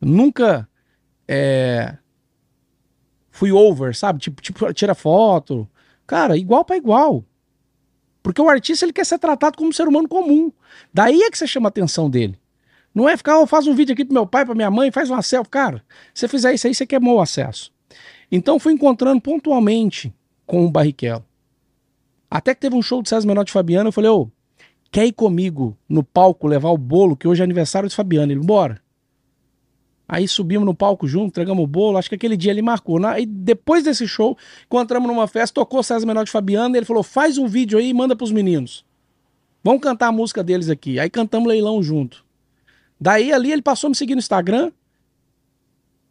[0.00, 0.68] nunca
[1.26, 1.96] é,
[3.30, 4.18] fui over, sabe?
[4.20, 5.68] Tipo, tipo, tira foto.
[6.06, 7.24] Cara, igual para igual.
[8.22, 10.52] Porque o artista ele quer ser tratado como um ser humano comum.
[10.92, 12.38] Daí é que você chama a atenção dele.
[12.94, 15.08] Não é ficar, oh, faz um vídeo aqui pro meu pai, pra minha mãe, faz
[15.08, 15.50] uma selfie.
[15.50, 17.72] Cara, se você fizer isso aí, você queimou o acesso.
[18.30, 20.12] Então fui encontrando pontualmente
[20.46, 21.24] com o Barrichello.
[22.30, 24.30] Até que teve um show do César Menor de Fabiano, eu falei, ô, oh,
[24.90, 28.32] quer ir comigo no palco levar o bolo, que hoje é aniversário de Fabiano?
[28.32, 28.80] Ele, bora.
[30.08, 31.96] Aí subimos no palco junto, entregamos o bolo.
[31.96, 32.98] Acho que aquele dia ele marcou.
[32.98, 33.08] Né?
[33.08, 34.36] Aí depois desse show,
[34.66, 36.76] encontramos numa festa, tocou César Menor de Fabiano.
[36.76, 38.84] E ele falou: faz um vídeo aí e manda pros meninos.
[39.64, 40.98] Vamos cantar a música deles aqui.
[40.98, 42.24] Aí cantamos leilão junto.
[43.02, 44.70] Daí ali ele passou a me seguir no Instagram.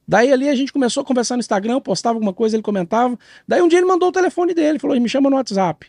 [0.05, 3.17] Daí ali a gente começou a conversar no Instagram, postava alguma coisa, ele comentava.
[3.47, 5.87] Daí um dia ele mandou o telefone dele, falou: me chama no WhatsApp.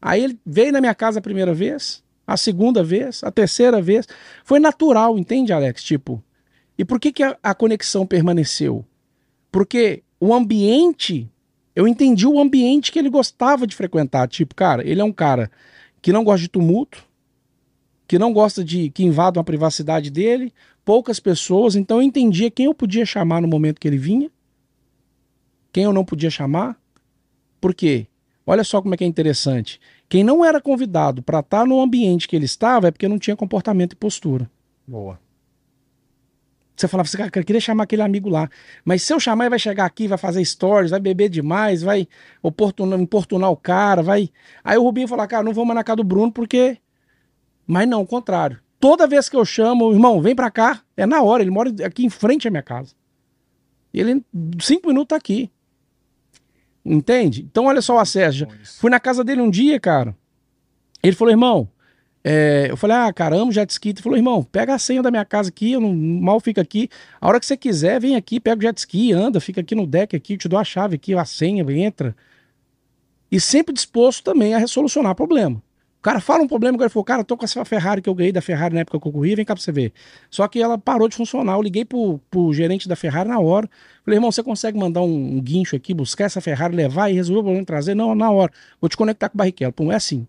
[0.00, 4.06] Aí ele veio na minha casa a primeira vez, a segunda vez, a terceira vez.
[4.44, 5.82] Foi natural, entende, Alex?
[5.82, 6.22] Tipo,
[6.78, 8.84] e por que, que a, a conexão permaneceu?
[9.50, 11.28] Porque o ambiente,
[11.74, 14.28] eu entendi o ambiente que ele gostava de frequentar.
[14.28, 15.50] Tipo, cara, ele é um cara
[16.00, 17.07] que não gosta de tumulto,
[18.08, 20.52] que não gosta de que invadam a privacidade dele,
[20.84, 24.30] poucas pessoas, então eu entendia quem eu podia chamar no momento que ele vinha,
[25.70, 26.80] quem eu não podia chamar.
[27.60, 28.06] Por quê?
[28.46, 29.78] Olha só como é que é interessante.
[30.08, 33.36] Quem não era convidado para estar no ambiente que ele estava é porque não tinha
[33.36, 34.50] comportamento e postura.
[34.86, 35.20] Boa.
[36.74, 38.48] Você falava assim, cara, eu queria chamar aquele amigo lá.
[38.84, 42.08] Mas se eu chamar, ele vai chegar aqui, vai fazer stories, vai beber demais, vai
[42.42, 44.30] oportunar, importunar o cara, vai.
[44.64, 46.78] Aí o Rubinho falou, cara, não vou mais na casa do Bruno porque.
[47.68, 48.58] Mas não, o contrário.
[48.80, 52.06] Toda vez que eu chamo, irmão, vem pra cá, é na hora, ele mora aqui
[52.06, 52.94] em frente à minha casa.
[53.92, 54.24] Ele,
[54.58, 55.50] cinco minutos, tá aqui.
[56.82, 57.42] Entende?
[57.42, 58.46] Então, olha só o acesso.
[58.80, 60.16] Fui na casa dele um dia, cara.
[61.02, 61.68] Ele falou, irmão,
[62.24, 63.90] é, eu falei, ah, caramba, jet ski.
[63.90, 66.88] Ele falou, irmão, pega a senha da minha casa aqui, eu não, mal fica aqui.
[67.20, 69.86] A hora que você quiser, vem aqui, pega o jet ski, anda, fica aqui no
[69.86, 72.16] deck aqui, eu te dou a chave aqui, a senha, entra.
[73.30, 75.62] E sempre disposto também a resolucionar problema.
[75.98, 78.14] O cara fala um problema, o cara falou, cara, tô com essa Ferrari que eu
[78.14, 79.92] ganhei da Ferrari na época que eu corri, vem cá pra você ver.
[80.30, 81.54] Só que ela parou de funcionar.
[81.54, 83.68] Eu liguei pro, pro gerente da Ferrari na hora.
[84.04, 87.40] Falei, irmão, você consegue mandar um, um guincho aqui, buscar essa Ferrari, levar e resolver
[87.40, 87.96] o problema trazer?
[87.96, 88.52] Não, na hora.
[88.80, 89.72] Vou te conectar com o Barrichello.
[89.72, 90.24] Pum, é assim.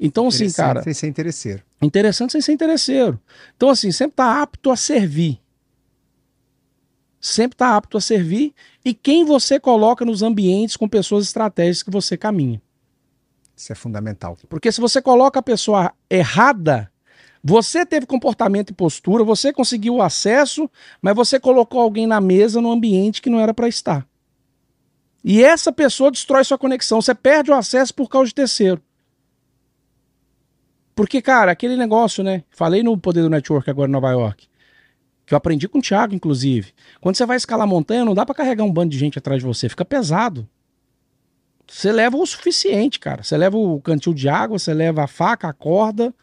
[0.00, 0.82] Então, assim, cara.
[0.82, 1.62] Sem ser interesseiro.
[1.82, 3.20] Interessante sem ser interesseiro.
[3.56, 5.38] Então, assim, sempre tá apto a servir.
[7.20, 8.54] Sempre tá apto a servir.
[8.82, 12.60] E quem você coloca nos ambientes com pessoas estratégicas que você caminha.
[13.56, 14.36] Isso é fundamental.
[14.48, 16.90] Porque se você coloca a pessoa errada,
[17.42, 20.68] você teve comportamento e postura, você conseguiu o acesso,
[21.00, 24.06] mas você colocou alguém na mesa no ambiente que não era para estar.
[25.22, 27.00] E essa pessoa destrói sua conexão.
[27.00, 28.82] Você perde o acesso por causa de terceiro.
[30.94, 32.44] Porque, cara, aquele negócio, né?
[32.50, 34.46] Falei no Poder do Network agora em Nova York.
[35.26, 36.72] Que eu aprendi com o Thiago, inclusive.
[37.00, 39.46] Quando você vai escalar montanha, não dá para carregar um bando de gente atrás de
[39.46, 39.68] você.
[39.68, 40.48] Fica pesado.
[41.66, 43.22] Você leva o suficiente, cara.
[43.22, 46.14] Você leva o cantil de água, você leva a faca, a corda.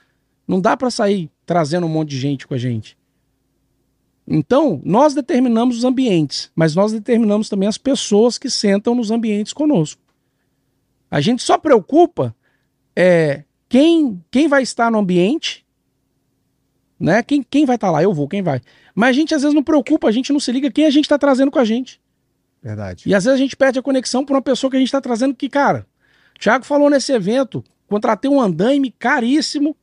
[0.48, 2.98] Não dá para sair trazendo um monte de gente com a gente.
[4.28, 9.52] Então, nós determinamos os ambientes, mas nós determinamos também as pessoas que sentam nos ambientes
[9.52, 10.02] conosco.
[11.10, 12.36] A gente só preocupa
[12.96, 15.66] é, quem, quem vai estar no ambiente,
[17.00, 17.24] né?
[17.24, 18.04] Quem, quem vai estar lá?
[18.04, 18.62] Eu vou, quem vai?
[18.94, 21.06] Mas a gente às vezes não preocupa, a gente não se liga quem a gente
[21.06, 22.01] está trazendo com a gente.
[22.62, 23.10] Verdade.
[23.10, 25.02] E às vezes a gente perde a conexão por uma pessoa que a gente está
[25.02, 25.88] trazendo que, cara,
[26.36, 29.76] o Thiago falou nesse evento, contratei um andaime caríssimo.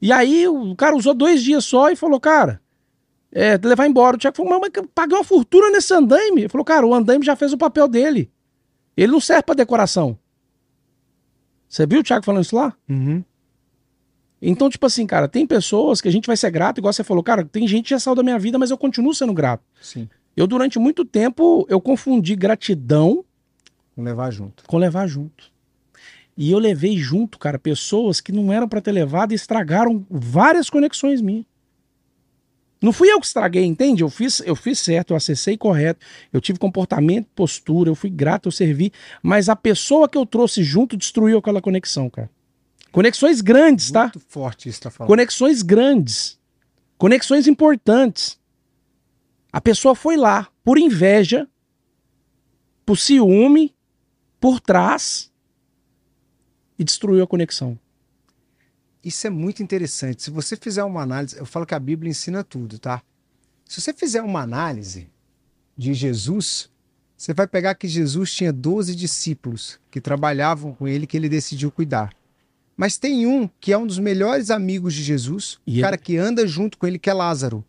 [0.00, 2.60] E aí o cara usou dois dias só e falou, cara,
[3.30, 4.16] é, levar embora.
[4.16, 6.42] O Thiago falou, mas paguei uma fortuna nesse andaime.
[6.42, 8.30] Ele falou, cara, o andaime já fez o papel dele.
[8.96, 10.18] Ele não serve pra decoração.
[11.68, 12.74] Você viu o Thiago falando isso lá?
[12.88, 13.22] Uhum.
[14.42, 17.22] Então, tipo assim, cara, tem pessoas que a gente vai ser grato, igual você falou,
[17.22, 19.62] cara, tem gente que já saiu da minha vida, mas eu continuo sendo grato.
[19.80, 20.08] Sim.
[20.36, 23.24] Eu, durante muito tempo, eu confundi gratidão
[23.96, 24.64] Vamos levar junto.
[24.66, 25.50] com levar junto.
[26.36, 30.70] E eu levei junto, cara, pessoas que não eram pra ter levado e estragaram várias
[30.70, 31.44] conexões minhas.
[32.80, 34.02] Não fui eu que estraguei, entende?
[34.02, 36.00] Eu fiz, eu fiz certo, eu acessei correto,
[36.32, 38.90] eu tive comportamento, postura, eu fui grato, eu servi,
[39.22, 42.30] mas a pessoa que eu trouxe junto destruiu aquela conexão, cara.
[42.90, 44.04] Conexões grandes, tá?
[44.04, 45.08] Muito forte isso tá falando.
[45.08, 46.38] Conexões grandes.
[46.96, 48.39] Conexões importantes.
[49.52, 51.48] A pessoa foi lá por inveja,
[52.86, 53.74] por ciúme,
[54.40, 55.30] por trás
[56.78, 57.78] e destruiu a conexão.
[59.04, 60.22] Isso é muito interessante.
[60.22, 63.02] Se você fizer uma análise, eu falo que a Bíblia ensina tudo, tá?
[63.64, 65.08] Se você fizer uma análise
[65.76, 66.70] de Jesus,
[67.16, 71.70] você vai pegar que Jesus tinha 12 discípulos que trabalhavam com ele, que ele decidiu
[71.70, 72.14] cuidar.
[72.76, 75.98] Mas tem um que é um dos melhores amigos de Jesus, E o ele- cara
[75.98, 77.64] que anda junto com ele, que é Lázaro.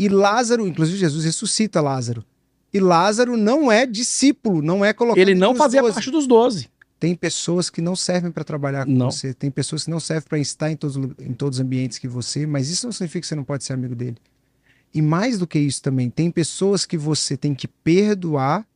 [0.00, 2.24] E Lázaro, inclusive Jesus ressuscita Lázaro.
[2.72, 5.92] E Lázaro não é discípulo, não é colocado Ele não fazia 12.
[5.94, 6.70] parte dos 12.
[6.98, 9.10] Tem pessoas que não servem para trabalhar com Não.
[9.10, 12.08] você, tem pessoas que não servem para estar em todos, em todos os ambientes que
[12.08, 14.16] você, mas isso não significa que você não pode ser amigo dele.
[14.94, 18.66] E mais do que isso também, tem pessoas que você tem que perdoar.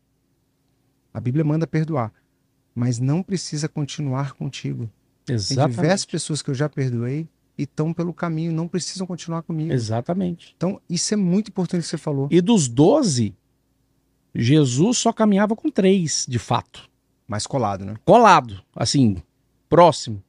[1.12, 2.12] A Bíblia manda perdoar,
[2.74, 4.90] mas não precisa continuar contigo.
[5.24, 5.76] Tem Exatamente.
[5.76, 7.26] diversas pessoas que eu já perdoei
[7.56, 9.72] e estão pelo caminho, não precisam continuar comigo.
[9.72, 10.54] Exatamente.
[10.56, 12.28] Então, isso é muito importante que você falou.
[12.30, 13.34] E dos 12,
[14.34, 16.88] Jesus só caminhava com três, de fato.
[17.26, 17.94] Mais colado, né?
[18.04, 19.22] Colado, assim,
[19.68, 20.22] próximo.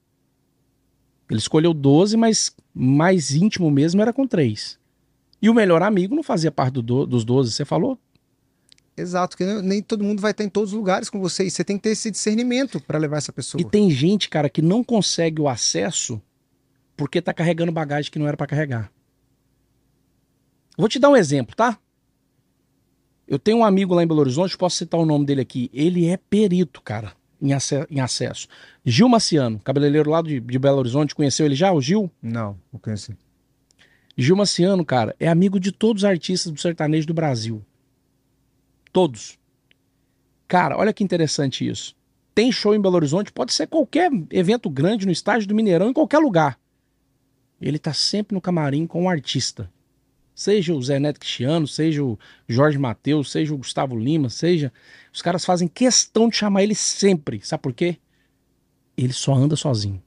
[1.30, 4.78] Ele escolheu 12, mas mais íntimo mesmo era com três.
[5.42, 7.98] E o melhor amigo não fazia parte do do- dos 12, você falou?
[8.96, 11.64] Exato, porque nem todo mundo vai estar em todos os lugares com você e você
[11.66, 13.60] tem que ter esse discernimento para levar essa pessoa.
[13.60, 16.22] E tem gente, cara, que não consegue o acesso
[16.96, 18.92] porque tá carregando bagagem que não era pra carregar.
[20.78, 21.80] Vou te dar um exemplo, tá?
[23.28, 25.70] Eu tenho um amigo lá em Belo Horizonte, posso citar o nome dele aqui.
[25.74, 27.50] Ele é perito, cara, em,
[27.90, 28.48] em acesso.
[28.84, 32.12] Gil Maciano, cabeleireiro lá de, de Belo Horizonte, conheceu ele já, o Gil?
[32.22, 33.18] Não, não conheci.
[34.18, 37.66] Gil Maciano, cara, é amigo de todos os artistas do sertanejo do Brasil.
[38.94, 39.38] Todos.
[40.48, 41.96] Cara, olha que interessante isso.
[42.34, 45.94] Tem show em Belo Horizonte, pode ser qualquer evento grande no estádio do Mineirão, em
[45.94, 46.60] qualquer lugar.
[47.60, 49.72] Ele tá sempre no camarim com um artista.
[50.34, 54.72] Seja o Zé Neto Cristiano, seja o Jorge Mateus, seja o Gustavo Lima, seja.
[55.14, 57.40] Os caras fazem questão de chamar ele sempre.
[57.42, 57.98] Sabe por quê?
[58.98, 60.04] Ele só anda sozinho.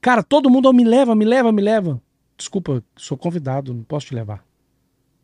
[0.00, 2.00] Cara, todo mundo, ó, me leva, me leva, me leva.
[2.36, 4.46] Desculpa, sou convidado, não posso te levar.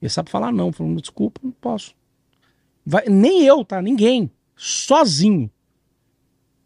[0.03, 1.95] Ele sabe falar não, falando, desculpa, não posso.
[2.85, 3.80] Vai- nem eu, tá?
[3.80, 4.30] Ninguém.
[4.57, 5.49] Sozinho.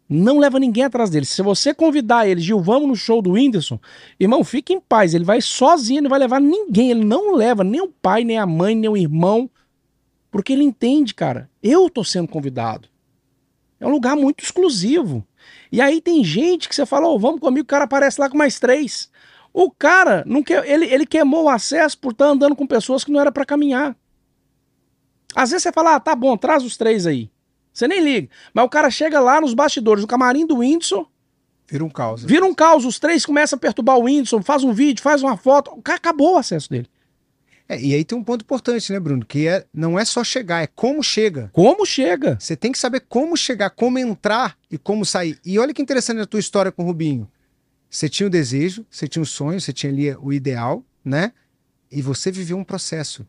[0.09, 1.25] Não leva ninguém atrás dele.
[1.25, 3.79] Se você convidar ele, Gil, vamos no show do Whindersson,
[4.19, 5.13] irmão, fique em paz.
[5.13, 6.89] Ele vai sozinho, não vai levar ninguém.
[6.89, 9.47] Ele não leva nem o pai, nem a mãe, nem o irmão.
[10.31, 11.47] Porque ele entende, cara.
[11.61, 12.89] Eu tô sendo convidado.
[13.79, 15.23] É um lugar muito exclusivo.
[15.71, 18.37] E aí tem gente que você fala, ô, vamos comigo, o cara aparece lá com
[18.37, 19.11] mais três.
[19.53, 23.11] O cara, não quer, ele, ele queimou o acesso por estar andando com pessoas que
[23.11, 23.95] não era pra caminhar.
[25.35, 27.29] Às vezes você fala, ah, tá bom, traz os três aí.
[27.79, 28.29] Você nem liga.
[28.53, 31.07] Mas o cara chega lá nos bastidores, no camarim do Whindersson,
[31.65, 32.23] Vira um caos.
[32.23, 35.37] vira um caos, os três começam a perturbar o Whindersson, faz um vídeo, faz uma
[35.37, 35.71] foto.
[35.71, 36.89] O cara acabou o acesso dele.
[37.69, 39.23] É, e aí tem um ponto importante, né, Bruno?
[39.25, 41.49] Que é, não é só chegar, é como chega.
[41.53, 42.37] Como chega?
[42.39, 45.39] Você tem que saber como chegar, como entrar e como sair.
[45.45, 47.29] E olha que interessante a tua história com o Rubinho.
[47.89, 51.31] Você tinha o desejo, você tinha o sonho, você tinha ali o ideal, né?
[51.91, 53.25] E você viveu um processo.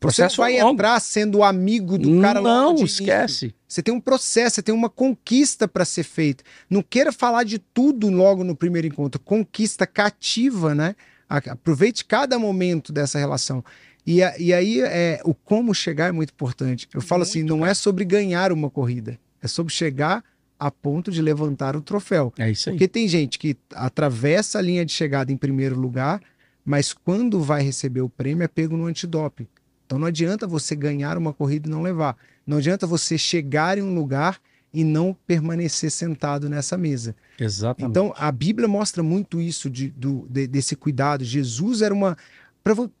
[0.00, 0.72] Processo você não vai longo.
[0.74, 3.02] entrar sendo amigo do cara Não, de início.
[3.02, 3.54] esquece.
[3.68, 6.42] Você tem um processo, você tem uma conquista para ser feita.
[6.70, 9.20] Não queira falar de tudo logo no primeiro encontro.
[9.20, 10.96] Conquista cativa, né?
[11.28, 13.62] Aproveite cada momento dessa relação.
[14.06, 16.88] E, a- e aí é, o como chegar é muito importante.
[16.92, 20.24] Eu falo assim, não é sobre ganhar uma corrida, é sobre chegar
[20.58, 22.32] a ponto de levantar o troféu.
[22.38, 22.74] É isso aí.
[22.74, 26.20] Porque tem gente que atravessa a linha de chegada em primeiro lugar,
[26.64, 29.46] mas quando vai receber o prêmio é pego no antidoping.
[29.90, 32.16] Então não adianta você ganhar uma corrida e não levar.
[32.46, 34.40] Não adianta você chegar em um lugar
[34.72, 37.16] e não permanecer sentado nessa mesa.
[37.40, 37.90] Exatamente.
[37.90, 41.24] Então a Bíblia mostra muito isso de, do, de- desse cuidado.
[41.24, 42.16] Jesus era uma.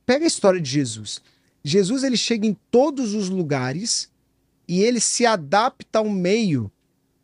[0.04, 1.22] Pega a história de Jesus.
[1.62, 4.10] Jesus ele chega em todos os lugares
[4.66, 6.72] e ele se adapta ao meio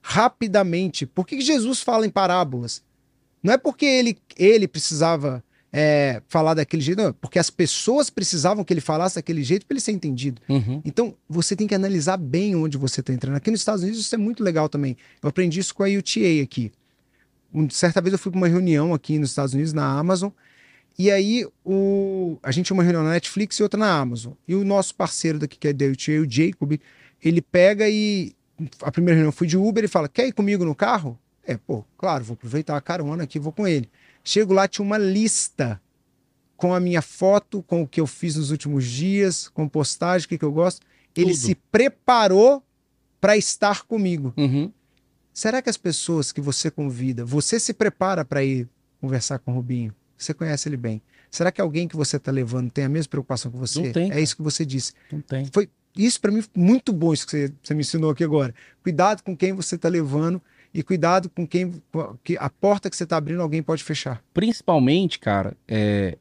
[0.01, 1.07] rapidamente.
[1.07, 2.85] Por que que Jesus fala em parábolas?
[3.43, 5.43] Não é porque ele, ele precisava
[5.79, 9.75] é, falar daquele jeito, não, porque as pessoas precisavam que ele falasse daquele jeito para
[9.75, 10.41] ele ser entendido.
[10.49, 10.81] Uhum.
[10.87, 13.37] Então, você tem que analisar bem onde você está entrando.
[13.37, 14.97] Aqui nos Estados Unidos isso é muito legal também.
[15.23, 16.73] Eu aprendi isso com a UTA aqui.
[17.53, 20.31] Um, certa vez eu fui para uma reunião aqui nos Estados Unidos, na Amazon,
[20.99, 24.33] e aí o, a gente tinha uma reunião na Netflix e outra na Amazon.
[24.49, 26.81] E o nosso parceiro daqui, que é da UTA, o Jacob,
[27.23, 28.35] ele pega e.
[28.81, 31.19] A primeira reunião foi de Uber, ele fala: Quer ir comigo no carro?
[31.47, 33.91] É, pô, claro, vou aproveitar a carona aqui, vou com ele.
[34.27, 35.81] Chego lá, tinha uma lista
[36.57, 40.29] com a minha foto, com o que eu fiz nos últimos dias, com postagem, o
[40.29, 40.85] que, que eu gosto.
[41.15, 41.37] Ele Tudo.
[41.37, 42.61] se preparou
[43.21, 44.35] para estar comigo.
[44.37, 44.73] Uhum.
[45.33, 48.69] Será que as pessoas que você convida, você se prepara para ir
[49.01, 49.95] conversar com o Rubinho?
[50.19, 51.01] Você conhece ele bem.
[51.31, 53.81] Será que alguém que você está levando tem a mesma preocupação que você?
[53.81, 54.93] Não tem, é isso que você disse.
[55.13, 55.49] Não tem.
[55.53, 58.53] Foi isso para mim muito bom isso que você, você me ensinou aqui agora.
[58.83, 60.43] Cuidado com quem você está levando
[60.73, 61.83] e cuidado com quem
[62.23, 64.23] que a porta que você está abrindo alguém pode fechar.
[64.35, 66.19] Principalmente, cara, é,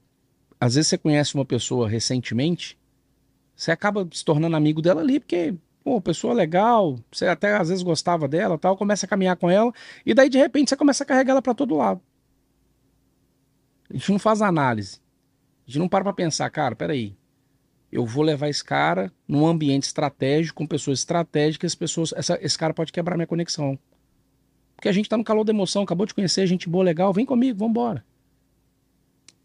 [0.60, 2.78] às vezes você conhece uma pessoa recentemente,
[3.56, 7.84] você acaba se tornando amigo dela ali, porque, pô, pessoa legal, você até às vezes
[7.84, 9.72] gostava dela tal, começa a caminhar com ela,
[10.06, 12.02] e daí de repente você começa a carregar ela pra todo lado.
[13.89, 15.00] A gente não faz análise.
[15.68, 17.16] A gente não para pra pensar, cara, peraí.
[17.91, 22.74] Eu vou levar esse cara num ambiente estratégico, com pessoas estratégicas, pessoas, essa- esse cara
[22.74, 23.78] pode quebrar minha conexão.
[24.76, 27.26] Porque a gente tá no calor da emoção, acabou de conhecer, gente boa, legal, vem
[27.26, 28.05] comigo, vambora.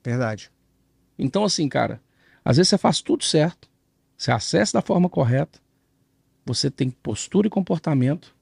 [0.03, 0.51] Verdade.
[1.19, 2.01] Então, assim, cara,
[2.45, 3.69] às vezes você faz tudo certo,
[4.17, 5.61] você acessa da forma correta,
[6.45, 8.35] você tem postura e comportamento,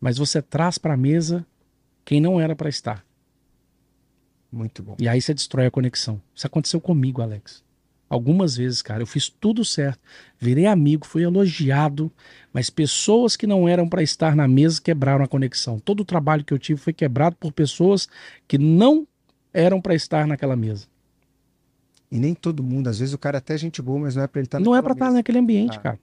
[0.00, 1.46] mas você traz pra mesa
[2.04, 3.04] quem não era pra estar.
[4.52, 4.96] Muito bom.
[5.00, 6.20] E aí você destrói a conexão.
[6.34, 7.63] Isso aconteceu comigo, Alex.
[8.14, 9.98] Algumas vezes, cara, eu fiz tudo certo,
[10.38, 12.12] virei amigo, fui elogiado,
[12.52, 15.80] mas pessoas que não eram pra estar na mesa quebraram a conexão.
[15.80, 18.08] Todo o trabalho que eu tive foi quebrado por pessoas
[18.46, 19.04] que não
[19.52, 20.86] eram pra estar naquela mesa.
[22.08, 24.28] E nem todo mundo, às vezes o cara é até gente boa, mas não é
[24.28, 25.80] para ele estar não é pra estar naquele ambiente, Ah.
[25.80, 26.00] cara.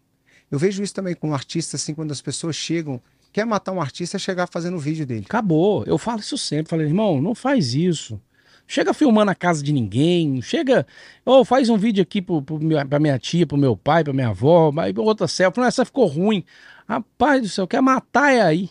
[0.51, 3.01] Eu vejo isso também com artistas, assim, quando as pessoas chegam,
[3.31, 5.23] quer matar um artista, é chegar fazendo o vídeo dele.
[5.25, 5.85] Acabou.
[5.85, 6.69] Eu falo isso sempre.
[6.71, 8.19] Falei, irmão, não faz isso.
[8.71, 10.41] Chega filmando a casa de ninguém.
[10.41, 10.87] Chega.
[11.25, 14.13] Ou faz um vídeo aqui pro, pro meu, pra minha tia, pro meu pai, pra
[14.13, 14.71] minha avó.
[14.77, 15.59] Aí outra selfie.
[15.59, 16.45] Não, essa ficou ruim.
[16.87, 18.69] Rapaz do céu, quer matar é aí.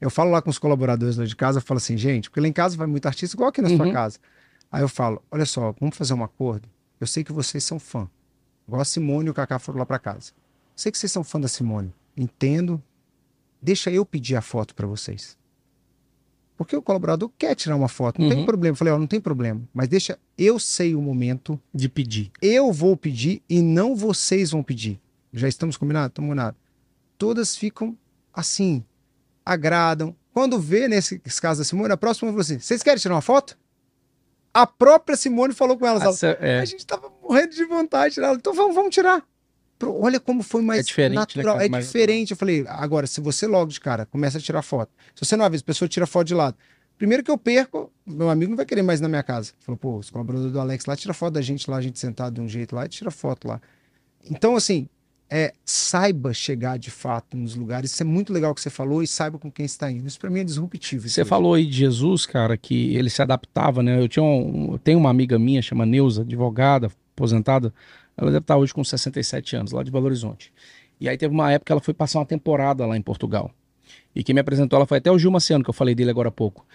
[0.00, 2.48] Eu falo lá com os colaboradores lá de casa, eu falo assim, gente, porque lá
[2.48, 3.92] em casa vai muito artista, igual aqui na sua Uhum.
[3.92, 4.18] casa.
[4.70, 6.66] Aí eu falo, olha só, vamos fazer um acordo.
[6.98, 8.08] Eu sei que vocês são fã.
[8.66, 10.32] Igual a Simone e o Kaká foram lá pra casa.
[10.74, 11.92] Sei que vocês são fã da Simone.
[12.16, 12.82] Entendo.
[13.60, 15.36] Deixa eu pedir a foto pra vocês.
[16.64, 18.46] Porque o colaborador quer tirar uma foto, não tem Uhum.
[18.46, 18.72] problema.
[18.72, 19.60] Eu falei, ó, não tem problema.
[19.74, 22.30] Mas deixa, eu sei o momento, De pedir.
[22.40, 25.00] eu vou pedir e não vocês vão pedir.
[25.32, 26.10] Já estamos combinados?
[26.10, 26.58] Estamos combinados.
[27.18, 27.96] Todas ficam
[28.34, 28.84] assim,
[29.44, 30.14] agradam.
[30.32, 33.56] Quando vê, nesse caso da Simone, a próxima falou assim: vocês querem tirar uma foto?
[34.54, 36.02] A própria Simone falou com elas.
[36.02, 38.28] ela, Essa- é, a gente tava morrendo de vontade de tirar.
[38.28, 39.22] ela, Então vamos, vamos tirar.
[39.82, 41.54] Pro- Olha como foi mais É diferente, né, natural.
[41.54, 41.66] cara?
[41.66, 42.30] é Mais diferente.
[42.30, 45.44] Eu falei, agora, se você logo de cara começa a tirar foto, se você não
[45.44, 46.56] avisa, a pessoa tira foto de lado.
[46.96, 49.52] Primeiro que eu perco, meu amigo não vai querer mais ir na minha casa.
[49.58, 52.34] Falou, pô, os colaboradores do Alex lá, tira foto da gente lá, a gente sentado
[52.34, 53.60] de um jeito lá, e tira foto lá.
[54.30, 54.86] Então, assim,
[55.28, 57.90] é, saiba chegar de fato nos lugares.
[57.90, 60.06] Isso é muito legal que você falou e saiba com quem está indo.
[60.06, 61.08] Isso pra mim é disruptivo.
[61.08, 61.28] Você hoje.
[61.28, 63.98] falou aí de Jesus, cara, que ele se adaptava, né?
[64.00, 67.74] Eu tinha um, eu tenho uma amiga minha, chama Neuza, advogada, aposentada.
[68.16, 70.52] Ela deve estar hoje com 67 anos, lá de Belo Horizonte.
[71.00, 73.50] E aí teve uma época que ela foi passar uma temporada lá em Portugal.
[74.14, 76.28] E quem me apresentou ela foi até o Gil Marciano, que eu falei dele agora
[76.28, 76.66] há pouco.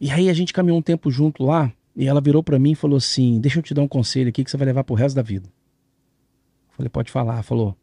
[0.00, 2.74] E aí a gente caminhou um tempo junto lá, e ela virou pra mim e
[2.74, 5.16] falou assim: Deixa eu te dar um conselho aqui que você vai levar pro resto
[5.16, 5.48] da vida.
[5.48, 7.42] Eu falei, pode falar.
[7.42, 7.74] Falou: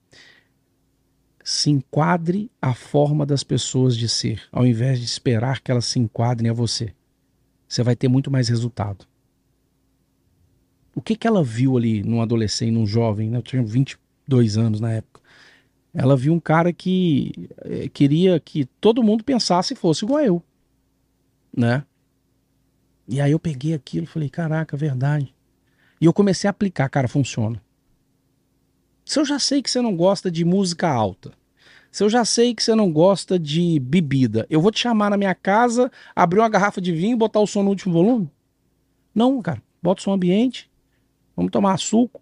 [1.44, 6.00] se enquadre a forma das pessoas de ser, ao invés de esperar que elas se
[6.00, 6.94] enquadrem a você.
[7.68, 9.06] Você vai ter muito mais resultado.
[10.96, 13.38] O que, que ela viu ali num adolescente, num jovem, né?
[13.38, 15.22] Eu tinha 22 anos na época.
[15.94, 17.32] Ela viu um cara que
[17.64, 20.44] eh, queria que todo mundo pensasse e fosse igual eu,
[21.56, 21.84] né?
[23.08, 25.34] E aí eu peguei aquilo falei, caraca, verdade.
[26.02, 27.62] E eu comecei a aplicar, cara, funciona.
[29.06, 31.32] Se eu já sei que você não gosta de música alta,
[31.92, 35.18] se eu já sei que você não gosta de bebida, eu vou te chamar na
[35.18, 38.32] minha casa, abrir uma garrafa de vinho e botar o som no último volume?
[39.14, 39.62] Não, cara.
[39.82, 40.72] Bota o som ambiente,
[41.36, 42.22] vamos tomar suco,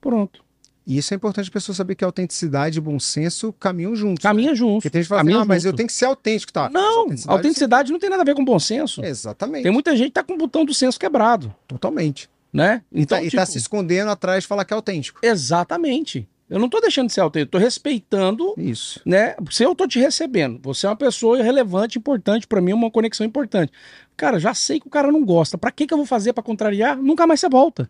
[0.00, 0.42] pronto.
[0.86, 4.22] E isso é importante a pessoa saber que autenticidade e bom senso caminham juntos.
[4.22, 4.74] Caminha junto.
[4.82, 6.68] Porque tem gente que fala assim, ah, mas eu tenho que ser autêntico, tá?
[6.68, 9.02] Não, Mas autenticidade, não tem nada a ver com bom senso.
[9.02, 9.62] Exatamente.
[9.62, 12.28] Tem muita gente que tá com o botão do senso quebrado, Totalmente.
[12.52, 12.82] né?
[12.92, 15.20] Então, Então, e tá tipo, se escondendo atrás de falar que é autêntico.
[15.22, 16.28] Exatamente.
[16.50, 19.00] Eu não tô deixando de ser autêntico, tô respeitando, Isso.
[19.06, 19.34] né?
[19.50, 23.24] Se eu tô te recebendo, você é uma pessoa relevante, importante pra mim, uma conexão
[23.26, 23.72] importante.
[24.14, 25.56] Cara, já sei que o cara não gosta.
[25.56, 26.98] Pra que que eu vou fazer pra contrariar?
[26.98, 27.88] Nunca mais você volta.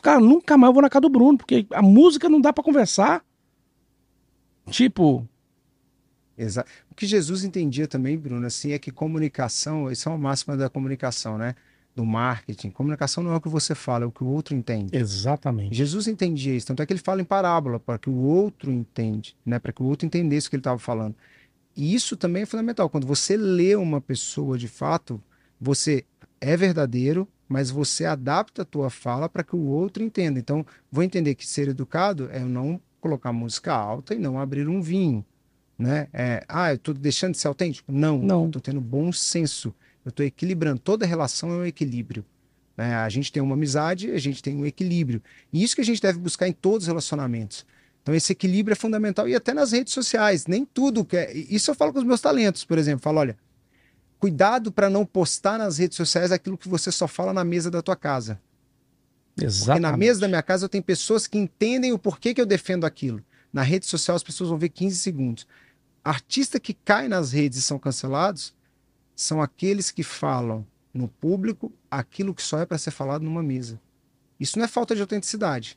[0.00, 2.64] Cara, nunca mais eu vou na casa do Bruno, porque a música não dá pra
[2.64, 3.24] conversar.
[4.70, 5.28] Tipo,
[6.36, 6.70] Exato.
[6.90, 10.68] O que Jesus entendia também, Bruno, assim, é que comunicação, isso é uma máxima da
[10.68, 11.54] comunicação, né?
[11.94, 12.70] Do marketing.
[12.70, 14.96] Comunicação não é o que você fala, é o que o outro entende.
[14.96, 15.74] exatamente.
[15.74, 19.36] Jesus entendia isso, tanto é que ele fala em parábola, para que o outro entende,
[19.44, 19.58] né?
[19.58, 21.14] Para que o outro entendesse o que ele estava falando.
[21.76, 22.88] E isso também é fundamental.
[22.88, 25.22] Quando você lê uma pessoa de fato,
[25.60, 26.04] você
[26.42, 30.38] é verdadeiro, mas você adapta a tua fala para que o outro entenda.
[30.38, 34.68] Então, vou entender que ser educado é eu não colocar música alta e não abrir
[34.68, 35.24] um vinho,
[35.78, 36.08] né?
[36.12, 37.92] É, ah, eu estou deixando de ser autêntico?
[37.92, 38.46] Não, Não.
[38.46, 39.74] estou tendo bom senso.
[40.04, 40.80] Eu estou equilibrando.
[40.80, 42.24] Toda relação é um equilíbrio.
[42.76, 42.94] né?
[42.96, 45.22] A gente tem uma amizade, a gente tem um equilíbrio.
[45.52, 47.64] E isso que a gente deve buscar em todos os relacionamentos.
[48.02, 49.28] Então, esse equilíbrio é fundamental.
[49.28, 50.46] E até nas redes sociais.
[50.48, 51.32] Nem tudo que é...
[51.36, 53.00] Isso eu falo com os meus talentos, por exemplo.
[53.02, 53.36] Falo, olha,
[54.22, 57.82] cuidado para não postar nas redes sociais aquilo que você só fala na mesa da
[57.82, 58.40] tua casa.
[59.34, 59.82] Porque Exatamente.
[59.82, 62.84] na mesa da minha casa eu tenho pessoas que entendem o porquê que eu defendo
[62.84, 63.20] aquilo.
[63.52, 65.44] Na rede social as pessoas vão ver 15 segundos.
[66.04, 68.54] Artista que cai nas redes e são cancelados
[69.16, 70.64] são aqueles que falam
[70.94, 73.80] no público aquilo que só é para ser falado numa mesa.
[74.38, 75.76] Isso não é falta de autenticidade.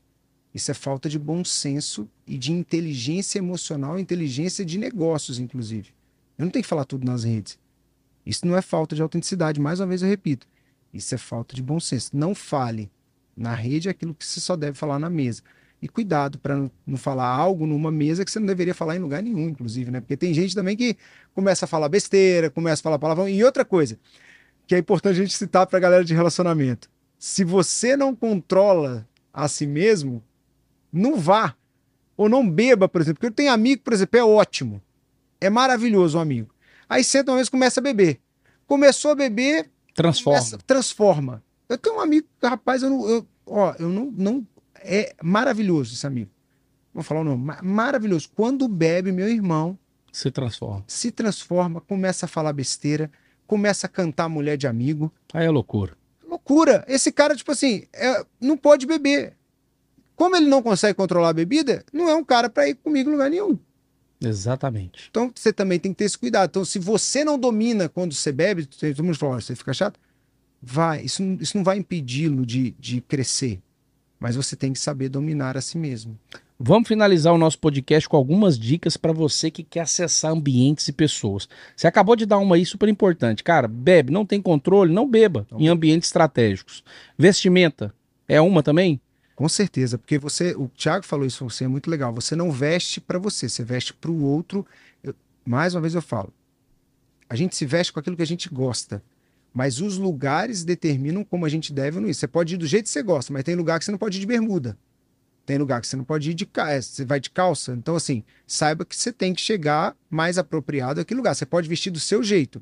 [0.53, 5.95] Isso é falta de bom senso e de inteligência emocional, inteligência de negócios, inclusive.
[6.37, 7.57] Eu não tenho que falar tudo nas redes.
[8.25, 10.47] Isso não é falta de autenticidade, mais uma vez eu repito.
[10.93, 12.11] Isso é falta de bom senso.
[12.13, 12.89] Não fale
[13.35, 15.41] na rede aquilo que você só deve falar na mesa.
[15.81, 19.21] E cuidado para não, falar algo numa mesa que você não deveria falar em lugar
[19.21, 19.99] nenhum, inclusive, né?
[19.99, 20.97] Porque tem gente também que
[21.33, 23.27] começa a falar besteira, começa a falar palavrão.
[23.27, 23.99] E outra coisa,
[24.65, 26.89] que é importante a gente citar para a galera de relacionamento.
[27.19, 30.23] Se você não controla a si mesmo,
[30.91, 31.55] não vá.
[32.17, 33.15] Ou não beba, por exemplo.
[33.15, 34.81] Porque eu tenho amigo, por exemplo, é ótimo.
[35.41, 36.54] É maravilhoso um amigo.
[36.89, 38.19] Aí senta uma vez começa a beber.
[38.67, 40.39] Começou a beber, Transforma.
[40.39, 41.43] Começa- transforma.
[41.69, 43.09] Eu tenho um amigo, rapaz, eu não.
[43.09, 44.47] Eu, ó, eu não, não.
[44.75, 46.29] É maravilhoso esse amigo.
[46.93, 47.43] Vou falar o nome.
[47.43, 48.29] ma- Maravilhoso.
[48.35, 49.77] Quando bebe, meu irmão
[50.11, 50.83] Se transforma.
[50.87, 53.11] se transforma, começa a falar besteira,
[53.47, 55.11] começa a cantar mulher de amigo.
[55.33, 55.97] Aí é loucura.
[56.27, 56.83] Loucura.
[56.87, 59.33] Esse cara, tipo assim, é, não pode beber.
[60.15, 63.13] Como ele não consegue controlar a bebida, não é um cara para ir comigo em
[63.13, 63.57] lugar nenhum.
[64.27, 65.07] Exatamente.
[65.09, 66.49] Então você também tem que ter esse cuidado.
[66.49, 69.99] Então, se você não domina quando você bebe, todo mundo fala, "Ó, você fica chato,
[70.61, 71.03] vai.
[71.03, 73.59] Isso, não- isso não vai impedi-lo de, de crescer.
[74.19, 76.17] Mas você tem que saber dominar a si mesmo.
[76.57, 80.93] Vamos finalizar o nosso podcast com algumas dicas para você que quer acessar ambientes e
[80.93, 81.49] pessoas.
[81.75, 83.43] Você acabou de dar uma aí super importante.
[83.43, 85.59] Cara, bebe, não tem controle, não beba Não.
[85.59, 86.81] em ambientes estratégicos.
[87.17, 87.93] Vestimenta
[88.25, 89.01] é uma também?
[89.35, 92.13] Com certeza, porque você, o Thiago falou isso, você é muito legal.
[92.13, 94.65] Você não veste para você, você veste para o outro.
[95.03, 95.13] Eu-
[95.45, 96.33] mais uma vez eu falo,
[97.29, 99.03] a gente se veste com aquilo que a gente gosta,
[99.53, 102.13] mas os lugares determinam como a gente deve ou não ir.
[102.13, 104.17] Você pode ir do jeito que você gosta, mas tem lugar que você não pode
[104.17, 104.77] ir de bermuda.
[105.45, 107.73] Tem lugar que você não pode ir de calça, você vai de calça.
[107.73, 111.35] Então assim, saiba que você tem que chegar mais apropriado àquele lugar.
[111.35, 112.61] Você pode vestir do seu jeito,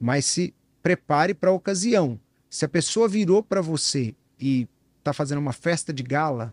[0.00, 2.18] mas se prepare para a ocasião.
[2.48, 4.66] Se a pessoa virou para você e
[5.02, 6.52] tá fazendo uma festa de gala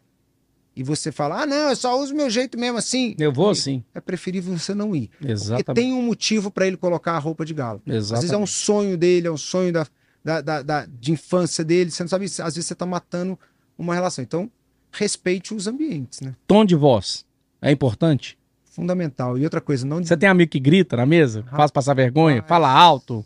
[0.75, 3.15] e você fala, ah, não, eu só uso meu jeito mesmo assim.
[3.19, 3.83] Eu vou assim.
[3.93, 5.09] É preferível você não ir.
[5.17, 5.73] Porque Exatamente.
[5.73, 7.81] tem um motivo para ele colocar a roupa de gala.
[7.85, 8.51] Às vezes é um Exatamente.
[8.51, 9.87] sonho dele, é um sonho da,
[10.23, 11.91] da, da- da- de infância dele.
[11.91, 13.37] Você não sabe, às vezes você tá matando
[13.77, 14.23] uma relação.
[14.23, 14.49] Então,
[14.91, 16.33] respeite os ambientes, né?
[16.47, 17.25] Tom de voz
[17.61, 18.37] é importante?
[18.63, 19.37] Fundamental.
[19.37, 21.43] E outra coisa, não Você tem amigo que grita na mesa?
[21.51, 22.37] Faz passar vergonha?
[22.37, 22.47] Rapaz.
[22.49, 23.25] Fala alto?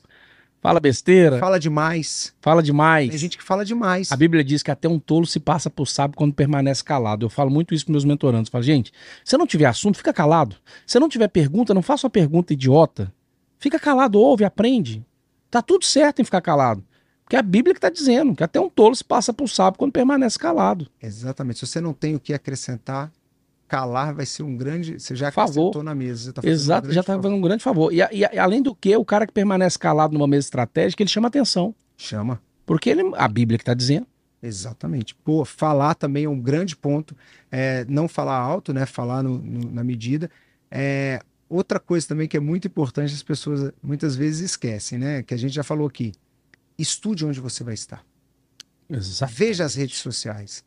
[0.63, 1.39] Fala besteira?
[1.39, 2.33] fala demais.
[2.39, 3.09] Fala demais?
[3.09, 4.09] Tem gente que fala demais.
[4.13, 7.25] A Bíblia diz que até um tolo se passa por sábio quando permanece calado.
[7.25, 8.47] Eu falo muito isso com meus mentorandos.
[8.47, 8.93] Eu falo, gente,
[9.25, 10.55] se não tiver assunto, fica calado.
[10.87, 13.13] Se não tiver pergunta, não faça uma pergunta idiota.
[13.59, 15.05] Fica calado, ouve, aprende.
[15.51, 16.81] Tá tudo certo em ficar calado.
[17.25, 19.77] Porque é a Bíblia que tá dizendo que até um tolo se passa por sábio
[19.77, 20.87] quando permanece calado.
[21.01, 21.59] Exatamente.
[21.59, 23.11] Se você não tem o que acrescentar,
[23.73, 24.99] calar vai ser um grande.
[24.99, 25.83] Você já Favor.
[25.83, 26.31] na mesa.
[26.31, 27.23] Tá um Exato, grande já tá favor.
[27.23, 27.91] fazendo um grande favor.
[27.91, 31.27] E, e além do que, o cara que permanece calado numa mesa estratégica, ele chama
[31.27, 31.73] atenção.
[31.97, 32.39] Chama.
[32.65, 34.05] Porque ele, a Bíblia que tá dizendo.
[34.41, 35.15] Exatamente.
[35.15, 37.15] Pô, falar também é um grande ponto.
[37.51, 38.85] É, não falar alto, né?
[38.85, 40.29] Falar no- no- na medida.
[40.69, 41.19] É,
[41.49, 45.23] outra coisa também que é muito importante, as pessoas muitas vezes esquecem, né?
[45.23, 46.11] Que a gente já falou aqui.
[46.77, 48.03] Estude onde você vai estar.
[48.89, 49.33] Exato.
[49.33, 50.63] Veja as redes sociais.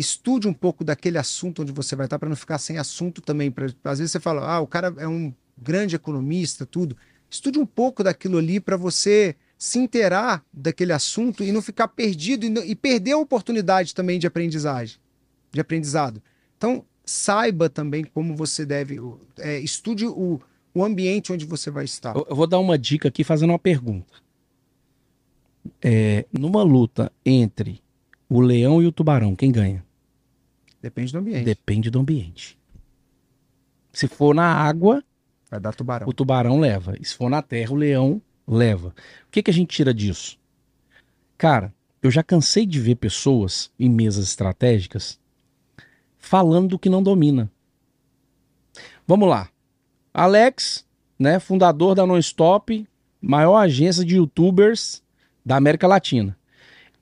[0.00, 3.50] Estude um pouco daquele assunto onde você vai estar para não ficar sem assunto também.
[3.50, 5.30] Pra, às vezes você fala, ah, o cara é um
[5.60, 6.96] grande economista, tudo.
[7.28, 12.46] Estude um pouco daquilo ali para você se inteirar daquele assunto e não ficar perdido
[12.46, 14.96] e, e perder a oportunidade também de aprendizagem,
[15.52, 16.22] de aprendizado.
[16.56, 18.98] Então, saiba também como você deve.
[19.38, 20.40] É, estude o,
[20.72, 22.16] o ambiente onde você vai estar.
[22.16, 24.14] Eu, eu vou dar uma dica aqui fazendo uma pergunta.
[25.82, 27.82] É, numa luta entre
[28.30, 29.84] o leão e o tubarão, quem ganha?
[30.80, 31.44] Depende do ambiente.
[31.44, 32.58] Depende do ambiente.
[33.92, 35.04] Se for na água,
[35.50, 36.08] vai dar tubarão.
[36.08, 36.94] O tubarão leva.
[37.00, 38.88] E se for na terra, o leão leva.
[38.88, 40.38] O que, que a gente tira disso?
[41.36, 45.18] Cara, eu já cansei de ver pessoas em mesas estratégicas
[46.18, 47.50] falando do que não domina.
[49.06, 49.48] Vamos lá.
[50.12, 50.86] Alex,
[51.18, 52.86] né, fundador da Nonstop,
[53.20, 55.02] maior agência de youtubers
[55.44, 56.36] da América Latina.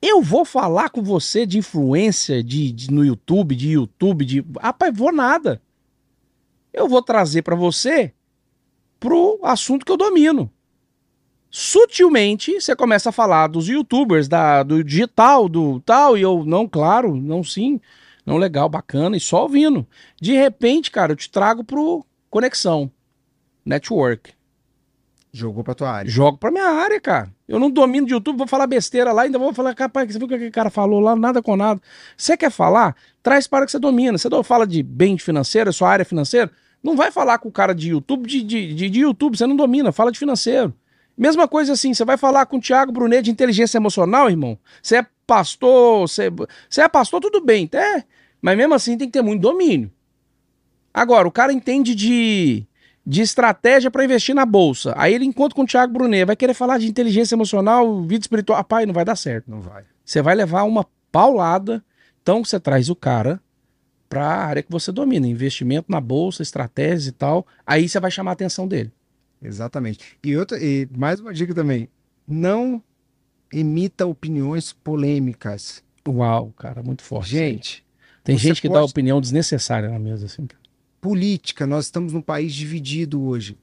[0.01, 4.45] Eu vou falar com você de influência de, de no YouTube, de YouTube, de.
[4.61, 5.61] Rapaz, vou nada.
[6.73, 8.15] Eu vou trazer para você
[9.01, 10.51] pro assunto que eu domino.
[11.51, 16.69] Sutilmente, você começa a falar dos youtubers, da, do digital, do tal, e eu, não,
[16.69, 17.81] claro, não sim,
[18.25, 19.87] não legal, bacana, e só ouvindo.
[20.21, 22.91] De repente, cara, eu te trago pro Conexão,
[23.65, 24.38] Network.
[25.33, 26.11] Jogou pra tua área.
[26.11, 27.31] Jogo pra minha área, cara.
[27.47, 30.27] Eu não domino de YouTube, vou falar besteira lá, ainda vou falar, capaz, você viu
[30.27, 31.81] o que aquele cara falou lá, nada com nada.
[32.17, 32.97] Você quer falar?
[33.23, 34.17] Traz para que você domina.
[34.17, 36.51] Você fala de bem financeiro, sua área financeira,
[36.83, 39.57] não vai falar com o cara de YouTube de, de, de, de YouTube, você não
[39.57, 40.75] domina, fala de financeiro.
[41.17, 44.57] Mesma coisa assim, você vai falar com o Thiago Brunet de inteligência emocional, irmão?
[44.81, 46.31] Você é pastor, você,
[46.71, 48.05] você é pastor, tudo bem, até,
[48.41, 49.91] mas mesmo assim tem que ter muito domínio.
[50.95, 52.65] Agora, o cara entende de
[53.09, 54.93] de estratégia para investir na bolsa.
[54.95, 58.59] Aí ele encontra com o Thiago Brunet, vai querer falar de inteligência emocional, vida espiritual.
[58.59, 59.51] Rapaz, não vai dar certo.
[59.51, 59.83] Não vai.
[60.05, 61.83] Você vai levar uma paulada.
[62.21, 63.41] Então você traz o cara
[64.11, 67.47] para a área que você domina, investimento na bolsa, estratégia e tal.
[67.67, 68.93] Aí você vai chamar a atenção dele.
[69.41, 70.19] Exatamente.
[70.23, 71.89] E outra, e mais uma dica também:
[72.27, 72.83] não
[73.51, 75.83] emita opiniões polêmicas.
[76.07, 77.31] Uau, cara, muito forte.
[77.31, 77.87] Gente,
[78.23, 78.81] tem gente que pode...
[78.81, 80.47] dá opinião desnecessária na mesa assim.
[81.01, 81.67] Política.
[81.67, 83.57] Nós estamos num país dividido hoje.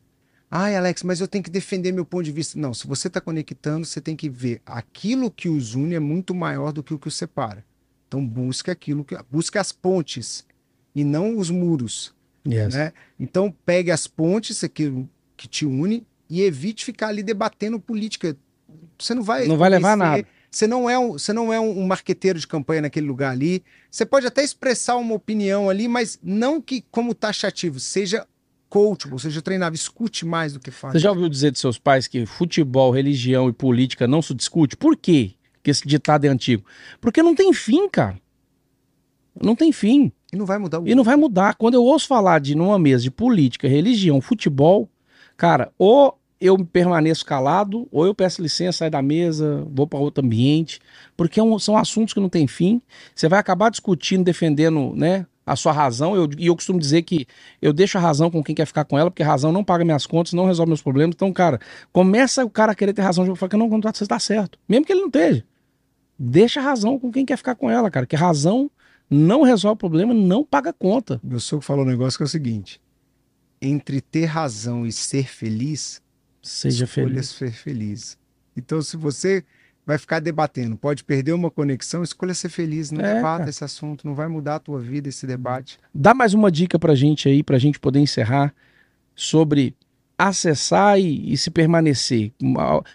[0.50, 2.58] Ai, Alex, mas eu tenho que defender meu ponto de vista.
[2.58, 6.34] Não, se você está conectando, você tem que ver aquilo que os une é muito
[6.34, 7.66] maior do que o que os separa.
[8.08, 10.46] Então busque aquilo que busque as pontes
[10.94, 12.14] e não os muros.
[12.48, 12.74] Yes.
[12.74, 12.94] Né?
[13.20, 18.38] Então pegue as pontes, aquilo que te une, e evite ficar ali debatendo política.
[18.98, 19.48] Você não vai.
[19.48, 20.26] Não vai levar nada.
[20.56, 23.62] Você não é um, você não é um marqueteiro de campanha naquele lugar ali.
[23.92, 28.26] Você pode até expressar uma opinião ali, mas não que como taxativo, seja
[28.70, 30.94] coachable, seja treinável, escute mais do que fala.
[30.94, 34.78] Você já ouviu dizer de seus pais que futebol, religião e política não se discute?
[34.78, 35.34] Por quê?
[35.62, 36.64] Que esse ditado é antigo.
[37.02, 38.18] Porque não tem fim, cara.
[39.44, 40.10] Não tem fim.
[40.32, 40.80] E não vai mudar.
[40.80, 40.88] O...
[40.88, 41.56] E não vai mudar.
[41.56, 44.90] Quando eu ouço falar de numa mesa de política, religião, futebol,
[45.36, 50.24] cara, ou eu permaneço calado, ou eu peço licença, saio da mesa, vou para outro
[50.24, 50.80] ambiente,
[51.16, 52.82] porque é são assuntos que não tem fim.
[53.14, 56.16] Você vai acabar discutindo, defendendo né, a sua razão.
[56.16, 57.26] Eu, e eu costumo dizer que
[57.62, 59.86] eu deixo a razão com quem quer ficar com ela, porque a razão não paga
[59.86, 61.16] minhas contas, não resolve meus problemas.
[61.16, 61.60] Então, cara,
[61.94, 63.26] começa o cara a querer ter razão.
[63.26, 64.60] Eu falo que não, contrato você está certo.
[64.68, 65.44] Mesmo que ele não esteja.
[66.18, 68.06] Deixa a razão com quem quer ficar com ela, cara.
[68.06, 68.72] Que razão
[69.10, 71.20] não resolve o problema, não paga conta.
[71.24, 72.82] Meu sogro falou um negócio que é o seguinte:
[73.62, 76.02] entre ter razão e ser feliz,
[76.46, 77.30] Seja feliz.
[77.30, 78.18] ser feliz.
[78.56, 79.44] Então, se você
[79.84, 84.06] vai ficar debatendo, pode perder uma conexão, escolha ser feliz, não é, debata esse assunto,
[84.06, 85.80] não vai mudar a tua vida esse debate.
[85.94, 88.54] Dá mais uma dica pra gente aí, pra gente poder encerrar,
[89.16, 89.76] sobre
[90.16, 92.32] acessar e, e, se permanecer.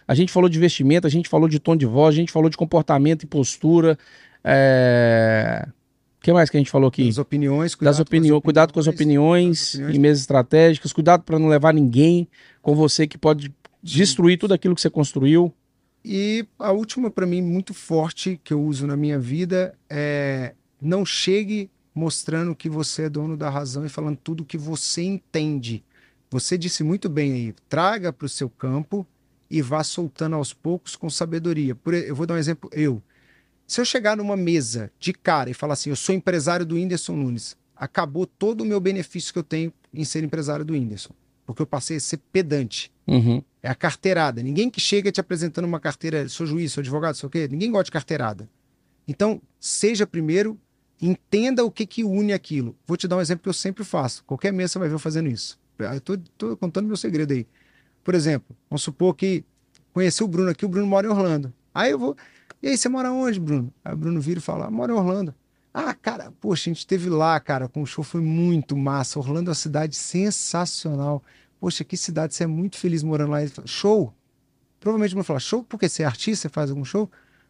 [0.07, 2.49] A gente falou de investimento, a gente falou de tom de voz, a gente falou
[2.49, 3.99] de comportamento e postura.
[4.45, 5.67] É...
[6.21, 7.07] O que mais que a gente falou aqui?
[7.07, 8.29] Das opiniões, cuidado, das opini...
[8.29, 9.97] com, cuidado com as opiniões, opiniões.
[9.97, 12.29] em mesas estratégicas, cuidado para não levar ninguém
[12.61, 13.51] com você que pode
[13.83, 15.51] destruir tudo aquilo que você construiu.
[16.05, 21.07] E a última, para mim, muito forte que eu uso na minha vida é não
[21.07, 25.83] chegue mostrando que você é dono da razão e falando tudo que você entende.
[26.31, 29.07] Você disse muito bem aí, traga para o seu campo
[29.51, 31.75] e vá soltando aos poucos com sabedoria.
[31.75, 33.03] Por, eu vou dar um exemplo, eu.
[33.71, 37.15] Se eu chegar numa mesa de cara e falar assim, eu sou empresário do Whindersson
[37.15, 41.15] Nunes, acabou todo o meu benefício que eu tenho em ser empresário do Whindersson
[41.47, 42.93] porque eu passei a ser pedante.
[43.07, 43.43] Uhum.
[43.63, 44.43] É a carteirada.
[44.43, 47.49] Ninguém que chega te apresentando uma carteira, sou juiz, sou advogado, sou o quê?
[47.51, 48.49] Ninguém gosta de carteirada.
[49.07, 50.59] Então, seja primeiro,
[51.01, 52.77] entenda o que, que une aquilo.
[52.87, 54.23] Vou te dar um exemplo que eu sempre faço.
[54.25, 55.59] Qualquer mesa você vai ver eu fazendo isso.
[55.79, 57.47] Eu tô, tô contando meu segredo aí.
[58.05, 59.45] Por exemplo, vamos supor que
[59.93, 61.53] conheci o Bruno aqui, o Bruno mora em Orlando.
[61.75, 62.17] Aí eu vou.
[62.63, 63.73] E aí, você mora onde, Bruno?
[63.85, 65.35] Aí o Bruno vira e fala: ah, mora em Orlando.
[65.73, 69.19] Ah, cara, poxa, a gente esteve lá, cara, com o show foi muito massa.
[69.19, 71.23] Orlando é uma cidade sensacional.
[71.61, 73.41] Poxa, que cidade, você é muito feliz morando lá.
[73.41, 74.13] Ele fala, show.
[74.81, 77.09] Provavelmente vão falar, show porque você é artista, você faz algum show?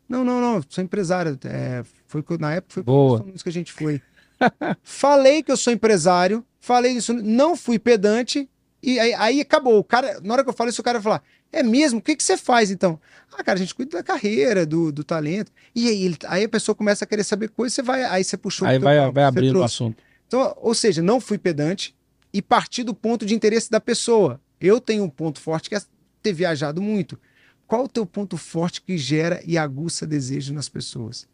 [0.09, 1.39] Não, não, não, sou empresário.
[1.45, 3.23] É, foi na época foi Boa.
[3.23, 4.03] que a gente foi.
[4.83, 8.49] falei que eu sou empresário, falei isso, não fui pedante,
[8.83, 9.78] e aí, aí acabou.
[9.78, 11.22] O cara, na hora que eu falo isso, o cara vai falar:
[11.53, 11.99] é mesmo?
[11.99, 13.01] O que, que você faz então?
[13.33, 15.53] Ah, cara, a gente cuida da carreira, do, do talento.
[15.74, 18.37] E aí, ele, aí a pessoa começa a querer saber coisas, você vai, aí você
[18.37, 18.66] puxou.
[18.66, 20.03] Aí vai, vai abrindo o assunto.
[20.26, 21.95] Então, ou seja, não fui pedante
[22.33, 24.41] e parti do ponto de interesse da pessoa.
[24.61, 25.83] Eu tenho um ponto forte que é
[26.22, 27.18] ter viajado muito.
[27.66, 31.28] Qual o teu ponto forte que gera e aguça desejo nas pessoas?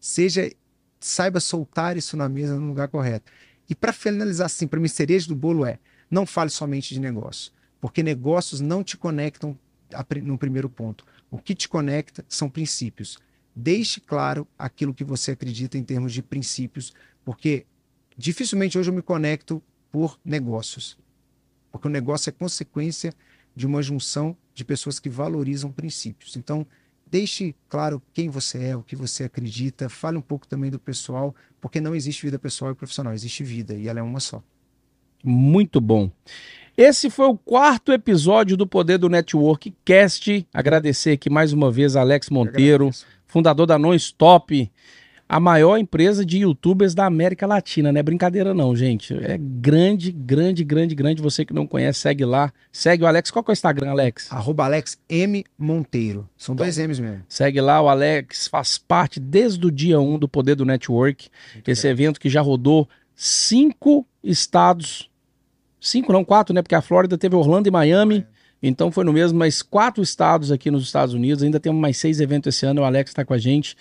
[0.00, 0.50] Seja,
[1.00, 3.30] saiba soltar isso na mesa no lugar correto.
[3.68, 5.78] E para finalizar assim, para mim cereja do bolo é,
[6.12, 7.50] não fale somente de negócio,
[7.80, 9.58] porque negócios não te conectam
[10.22, 11.06] no primeiro ponto.
[11.30, 13.18] O que te conecta são princípios.
[13.56, 16.92] Deixe claro aquilo que você acredita em termos de princípios,
[17.24, 17.64] porque
[18.16, 20.98] dificilmente hoje eu me conecto por negócios.
[21.70, 23.14] Porque o negócio é consequência
[23.56, 26.36] de uma junção de pessoas que valorizam princípios.
[26.36, 26.66] Então,
[27.06, 31.34] deixe claro quem você é, o que você acredita, fale um pouco também do pessoal,
[31.58, 34.42] porque não existe vida pessoal e profissional, existe vida e ela é uma só.
[35.22, 36.10] Muito bom.
[36.76, 40.46] Esse foi o quarto episódio do Poder do Network Cast.
[40.52, 42.90] Agradecer aqui mais uma vez a Alex Monteiro,
[43.26, 44.70] fundador da Non Stop
[45.32, 49.14] a maior empresa de youtubers da América Latina, não é brincadeira não, gente.
[49.14, 51.22] É grande, grande, grande, grande.
[51.22, 52.52] Você que não conhece, segue lá.
[52.70, 53.30] Segue o Alex.
[53.30, 54.30] Qual que é o Instagram, Alex?
[54.30, 56.28] Arroba Alex M Monteiro.
[56.36, 57.22] São então, dois M's mesmo.
[57.26, 61.30] Segue lá, o Alex faz parte desde o dia 1 do Poder do Network.
[61.54, 61.92] Muito esse bem.
[61.92, 65.08] evento que já rodou cinco estados.
[65.84, 66.62] Cinco, não, quatro, né?
[66.62, 68.24] Porque a Flórida teve Orlando e Miami.
[68.62, 71.42] Então foi no mesmo, mas quatro estados aqui nos Estados Unidos.
[71.42, 72.82] Ainda temos mais seis eventos esse ano.
[72.82, 73.76] O Alex está com a gente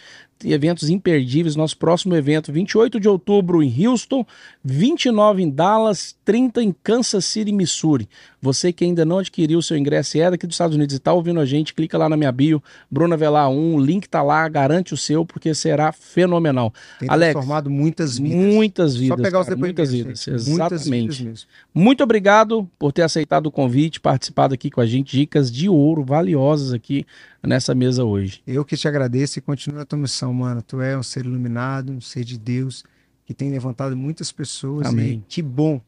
[0.46, 1.56] eventos imperdíveis.
[1.56, 4.26] Nosso próximo evento, 28 de outubro em Houston,
[4.64, 8.08] 29 em Dallas, 30 em Kansas City, Missouri.
[8.42, 10.98] Você que ainda não adquiriu o seu ingresso e é daqui dos Estados Unidos e
[10.98, 14.24] está ouvindo a gente, clica lá na minha bio, Bruna Velar 1, o link tá
[14.24, 16.74] lá, garante o seu, porque será fenomenal.
[17.00, 18.38] Tem Alex, transformado muitas vidas.
[18.38, 19.18] Muitas vidas.
[19.18, 21.24] Só pegar os Muitas vidas, exatamente.
[21.24, 25.70] Vidas Muito obrigado por ter aceitado o convite, participado aqui com a gente, dicas de
[25.70, 27.06] ouro valiosas aqui
[27.44, 28.42] nessa mesa hoje.
[28.46, 30.62] Eu que te agradeço e continuo a tua missão, mano.
[30.62, 32.84] Tu é um ser iluminado, um ser de Deus,
[33.26, 34.88] que tem levantado muitas pessoas.
[34.88, 35.24] Amém.
[35.28, 35.82] Que bom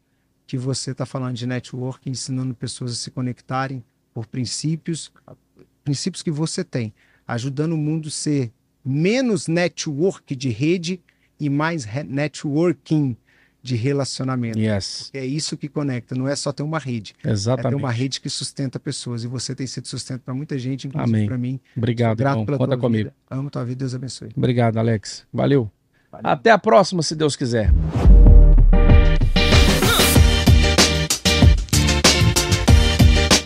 [0.46, 3.84] que você está falando de network, ensinando pessoas a se conectarem
[4.14, 5.12] por princípios,
[5.84, 6.94] princípios que você tem,
[7.28, 8.52] ajudando o mundo a ser
[8.84, 11.02] menos network de rede
[11.40, 13.18] e mais networking
[13.64, 14.60] de relacionamento.
[14.60, 15.10] Yes.
[15.14, 17.16] É isso que conecta, não é só ter uma rede.
[17.24, 17.68] Exatamente.
[17.68, 19.24] É ter uma rede que sustenta pessoas.
[19.24, 21.60] E você tem sido sustento para muita gente, inclusive para mim.
[21.76, 22.46] Obrigado, grato irmão.
[22.46, 23.06] pela Conta comigo.
[23.06, 23.16] Vida.
[23.30, 24.30] Amo tua vida, Deus abençoe.
[24.36, 25.26] Obrigado, Alex.
[25.34, 25.72] Valeu.
[26.12, 26.30] Valeu.
[26.30, 27.72] Até a próxima, se Deus quiser.